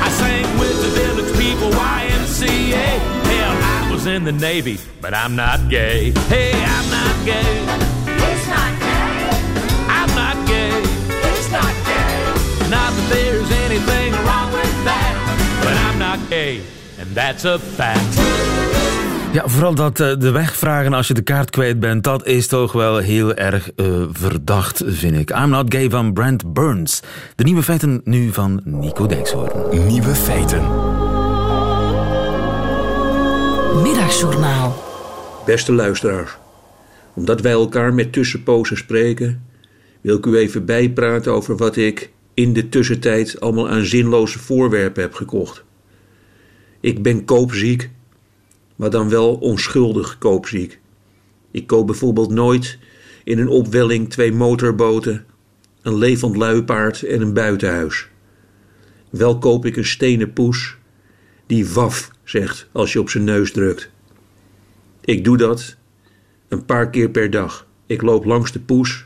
I 0.04 0.10
sang 0.10 0.60
with 0.60 0.82
the 0.82 0.90
village 0.90 1.34
people, 1.38 1.72
YMCA. 1.72 3.17
In 4.08 4.24
the 4.24 4.32
Navy, 4.32 4.80
but 5.02 5.14
I'm 5.14 5.36
not 5.36 5.60
gay. 5.70 6.14
Hey, 6.30 6.52
I'm 6.54 6.90
not 6.90 7.26
gay. 7.26 7.60
He's 8.06 8.48
not 8.48 8.72
gay. 8.80 9.30
I'm 9.90 10.12
not 10.16 10.48
gay. 10.48 10.72
He's 11.24 11.50
not 11.52 11.74
gay. 11.86 12.70
Not 12.70 12.92
that 12.96 13.08
there's 13.10 13.52
anything 13.66 14.14
wrong 14.26 14.52
with 14.54 14.84
that, 14.86 15.14
but 15.62 15.74
I'm 15.74 16.00
not 16.00 16.20
gay, 16.30 16.62
and 17.00 17.14
that's 17.16 17.46
a 17.46 17.60
fact. 17.60 18.20
Ja, 19.32 19.48
vooral 19.48 19.76
dat 19.76 20.00
uh, 20.00 20.14
de 20.20 20.32
wegvragen 20.32 20.94
als 20.94 21.08
je 21.08 21.14
de 21.14 21.22
kaart 21.22 21.50
kwijt 21.50 21.80
bent, 21.80 22.04
dat 22.04 22.26
is 22.26 22.48
toch 22.48 22.72
wel 22.72 22.98
heel 22.98 23.34
erg 23.34 23.70
uh, 23.76 24.04
verdacht, 24.12 24.82
vind 24.86 25.18
ik. 25.18 25.30
I'm 25.30 25.50
Not 25.50 25.74
Gay 25.74 25.90
van 25.90 26.14
Brent 26.14 26.54
Burns. 26.54 27.02
De 27.36 27.44
nieuwe 27.44 27.64
feiten 27.64 28.02
nu 28.04 28.34
van 28.34 28.62
Nico 28.64 29.06
Dijkshoorn. 29.06 29.88
Nieuwe 29.88 30.16
feiten. 30.16 30.87
Middagjournaal. 33.82 34.84
Beste 35.46 35.74
luisteraars, 35.74 36.38
omdat 37.14 37.42
wij 37.42 37.52
elkaar 37.52 37.94
met 37.94 38.14
tussenpozen 38.14 38.78
spreken, 38.78 39.46
wil 40.02 40.18
ik 40.18 40.26
u 40.26 40.38
even 40.38 40.66
bijpraten 40.66 41.34
over 41.34 41.58
wat 41.58 41.76
ik 41.76 42.12
in 42.34 42.54
de 42.54 42.70
tussentijd 42.70 43.40
allemaal 43.40 43.70
aan 43.70 43.86
zinloze 43.86 44.40
voorwerpen 44.40 45.02
heb 45.02 45.14
gekocht. 45.14 45.64
Ik 46.80 47.04
ben 47.04 47.26
koopziek 47.26 47.90
maar 48.78 48.90
dan 48.90 49.10
wel 49.10 49.36
onschuldig 49.36 50.18
koopziek. 50.18 50.80
Ik 51.52 51.68
koop 51.68 51.88
bijvoorbeeld 51.88 52.30
nooit 52.30 52.78
in 53.24 53.40
een 53.40 53.48
opwelling 53.48 54.10
twee 54.10 54.34
motorboten, 54.34 55.26
een 55.82 55.98
levend 55.98 56.36
luipaard 56.36 57.04
en 57.04 57.22
een 57.22 57.34
buitenhuis. 57.34 58.08
Wel 59.10 59.38
koop 59.38 59.66
ik 59.66 59.76
een 59.78 59.86
stenen 59.86 60.34
poes 60.34 60.78
die 61.46 61.70
waf 61.70 62.12
zegt 62.30 62.68
als 62.72 62.94
je 62.94 63.00
op 63.00 63.10
zijn 63.10 63.24
neus 63.24 63.52
drukt. 63.52 63.90
Ik 65.02 65.24
doe 65.24 65.38
dat 65.38 65.76
een 66.48 66.66
paar 66.66 66.90
keer 66.90 67.10
per 67.10 67.30
dag. 67.30 67.68
Ik 67.86 68.02
loop 68.02 68.26
langs 68.26 68.52
de 68.52 68.60
poes, 68.60 69.06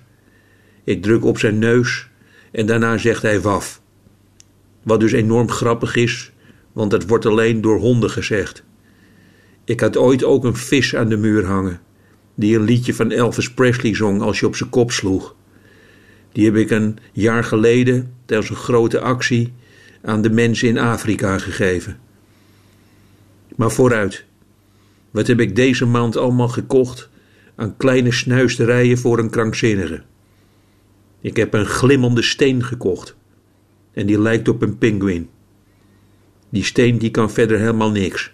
ik 0.84 1.02
druk 1.02 1.26
op 1.26 1.38
zijn 1.38 1.60
neus 1.60 2.10
en 2.52 2.66
daarna 2.66 2.98
zegt 2.98 3.22
hij 3.22 3.42
waf. 3.42 3.82
Wat 4.84 5.00
dus 5.00 5.12
enorm 5.12 5.50
grappig 5.50 5.96
is, 5.96 6.32
want 6.72 6.92
het 6.92 7.08
wordt 7.08 7.26
alleen 7.26 7.62
door 7.62 7.80
honden 7.80 8.10
gezegd. 8.10 8.64
Ik 9.66 9.80
had 9.80 9.98
ooit 9.98 10.24
ook 10.24 10.44
een 10.44 10.56
vis 10.56 10.96
aan 10.96 11.10
de 11.10 11.18
muur 11.18 11.46
hangen, 11.46 11.82
die 12.36 12.56
een 12.56 12.64
liedje 12.64 12.94
van 12.94 13.12
Elvis 13.12 13.54
Presley 13.54 13.96
zong 13.96 14.22
als 14.22 14.40
je 14.40 14.46
op 14.46 14.56
zijn 14.56 14.70
kop 14.70 14.92
sloeg. 14.92 15.36
Die 16.32 16.46
heb 16.46 16.56
ik 16.56 16.70
een 16.70 16.98
jaar 17.12 17.44
geleden 17.44 18.14
tijdens 18.26 18.50
een 18.50 18.56
grote 18.56 19.00
actie 19.00 19.54
aan 20.02 20.22
de 20.22 20.30
mensen 20.30 20.68
in 20.68 20.78
Afrika 20.78 21.38
gegeven. 21.38 22.00
Maar 23.62 23.72
vooruit, 23.72 24.26
wat 25.12 25.28
heb 25.28 25.40
ik 25.40 25.56
deze 25.56 25.86
maand 25.86 26.18
allemaal 26.18 26.48
gekocht 26.48 27.10
aan 27.56 27.78
kleine 27.78 28.12
snuisterijen 28.12 28.98
voor 28.98 29.20
een 29.20 29.30
krankzinnige? 29.30 30.02
Ik 31.20 31.36
heb 31.36 31.54
een 31.54 31.66
glimmende 31.66 32.22
steen 32.22 32.64
gekocht 32.64 33.16
en 33.94 34.06
die 34.06 34.22
lijkt 34.22 34.48
op 34.48 34.62
een 34.62 34.78
pinguïn. 34.78 35.30
Die 36.50 36.64
steen 36.64 36.98
die 36.98 37.12
kan 37.12 37.32
verder 37.32 37.60
helemaal 37.60 37.92
niks. 37.92 38.32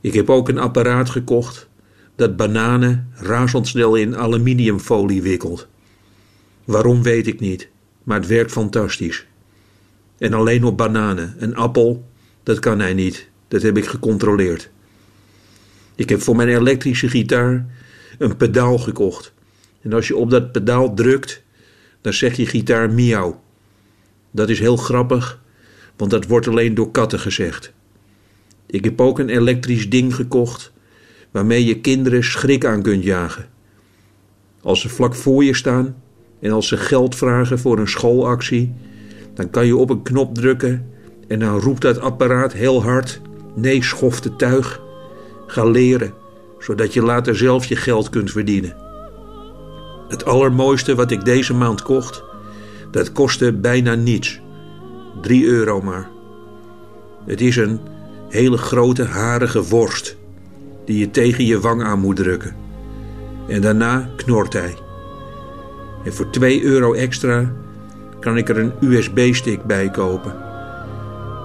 Ik 0.00 0.14
heb 0.14 0.30
ook 0.30 0.48
een 0.48 0.58
apparaat 0.58 1.10
gekocht 1.10 1.68
dat 2.16 2.36
bananen 2.36 3.10
razendsnel 3.14 3.94
in 3.94 4.16
aluminiumfolie 4.16 5.22
wikkelt. 5.22 5.68
Waarom 6.64 7.02
weet 7.02 7.26
ik 7.26 7.40
niet, 7.40 7.68
maar 8.02 8.18
het 8.18 8.28
werkt 8.28 8.52
fantastisch. 8.52 9.26
En 10.18 10.32
alleen 10.32 10.64
op 10.64 10.76
bananen. 10.76 11.34
Een 11.38 11.56
appel, 11.56 12.08
dat 12.42 12.58
kan 12.58 12.78
hij 12.80 12.94
niet. 12.94 13.34
Dat 13.48 13.62
heb 13.62 13.76
ik 13.76 13.86
gecontroleerd. 13.86 14.70
Ik 15.94 16.08
heb 16.08 16.22
voor 16.22 16.36
mijn 16.36 16.48
elektrische 16.48 17.08
gitaar 17.08 17.66
een 18.18 18.36
pedaal 18.36 18.78
gekocht. 18.78 19.32
En 19.82 19.92
als 19.92 20.08
je 20.08 20.16
op 20.16 20.30
dat 20.30 20.52
pedaal 20.52 20.94
drukt, 20.94 21.42
dan 22.00 22.12
zegt 22.12 22.36
je 22.36 22.46
gitaar 22.46 22.90
miauw. 22.90 23.42
Dat 24.30 24.48
is 24.48 24.58
heel 24.58 24.76
grappig, 24.76 25.40
want 25.96 26.10
dat 26.10 26.26
wordt 26.26 26.48
alleen 26.48 26.74
door 26.74 26.90
katten 26.90 27.18
gezegd. 27.18 27.72
Ik 28.66 28.84
heb 28.84 29.00
ook 29.00 29.18
een 29.18 29.28
elektrisch 29.28 29.90
ding 29.90 30.14
gekocht 30.14 30.72
waarmee 31.30 31.64
je 31.64 31.80
kinderen 31.80 32.24
schrik 32.24 32.64
aan 32.64 32.82
kunt 32.82 33.04
jagen. 33.04 33.48
Als 34.62 34.80
ze 34.80 34.88
vlak 34.88 35.14
voor 35.14 35.44
je 35.44 35.54
staan 35.54 35.96
en 36.40 36.50
als 36.50 36.68
ze 36.68 36.76
geld 36.76 37.14
vragen 37.14 37.58
voor 37.58 37.78
een 37.78 37.88
schoolactie, 37.88 38.72
dan 39.34 39.50
kan 39.50 39.66
je 39.66 39.76
op 39.76 39.90
een 39.90 40.02
knop 40.02 40.34
drukken 40.34 40.90
en 41.28 41.38
dan 41.38 41.60
roept 41.60 41.82
dat 41.82 42.00
apparaat 42.00 42.52
heel 42.52 42.82
hard: 42.82 43.20
nee, 43.56 43.82
schofte 43.82 44.36
tuig. 44.36 44.80
Ga 45.46 45.64
leren, 45.64 46.12
zodat 46.58 46.92
je 46.92 47.02
later 47.02 47.36
zelf 47.36 47.64
je 47.64 47.76
geld 47.76 48.10
kunt 48.10 48.30
verdienen. 48.30 48.76
Het 50.08 50.24
allermooiste 50.24 50.94
wat 50.94 51.10
ik 51.10 51.24
deze 51.24 51.54
maand 51.54 51.82
kocht, 51.82 52.22
dat 52.90 53.12
kostte 53.12 53.52
bijna 53.52 53.94
niets. 53.94 54.40
3 55.22 55.46
euro 55.46 55.80
maar. 55.80 56.10
Het 57.26 57.40
is 57.40 57.56
een 57.56 57.80
hele 58.28 58.56
grote 58.56 59.04
harige 59.04 59.62
worst 59.62 60.16
die 60.84 60.98
je 60.98 61.10
tegen 61.10 61.44
je 61.44 61.60
wang 61.60 61.82
aan 61.82 62.00
moet 62.00 62.16
drukken. 62.16 62.56
En 63.48 63.60
daarna 63.60 64.10
knort 64.16 64.52
hij. 64.52 64.74
En 66.04 66.12
voor 66.14 66.30
2 66.30 66.62
euro 66.62 66.92
extra 66.92 67.52
kan 68.20 68.36
ik 68.36 68.48
er 68.48 68.58
een 68.58 68.72
USB-stick 68.80 69.64
bij 69.64 69.90
kopen. 69.90 70.34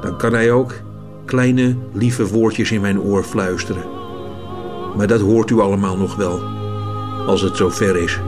Dan 0.01 0.17
kan 0.17 0.33
hij 0.33 0.51
ook 0.51 0.73
kleine 1.31 1.75
lieve 1.93 2.27
woordjes 2.27 2.71
in 2.71 2.81
mijn 2.81 3.01
oor 3.01 3.23
fluisteren. 3.23 3.83
Maar 4.97 5.07
dat 5.07 5.21
hoort 5.21 5.49
u 5.49 5.59
allemaal 5.59 5.97
nog 5.97 6.15
wel, 6.15 6.39
als 7.27 7.41
het 7.41 7.57
zover 7.57 7.95
is. 7.95 8.19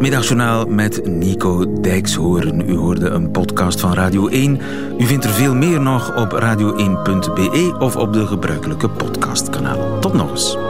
Middagjournaal 0.00 0.66
met 0.66 1.06
Nico 1.06 1.80
Dijkshoorn. 1.80 2.68
U 2.70 2.76
hoorde 2.76 3.08
een 3.08 3.30
podcast 3.30 3.80
van 3.80 3.94
Radio 3.94 4.28
1. 4.28 4.60
U 4.98 5.06
vindt 5.06 5.24
er 5.24 5.30
veel 5.30 5.54
meer 5.54 5.80
nog 5.80 6.16
op 6.16 6.32
radio1.be 6.32 7.76
of 7.78 7.96
op 7.96 8.12
de 8.12 8.26
gebruikelijke 8.26 8.88
podcastkanalen. 8.88 10.00
Tot 10.00 10.12
nog 10.12 10.30
eens. 10.30 10.69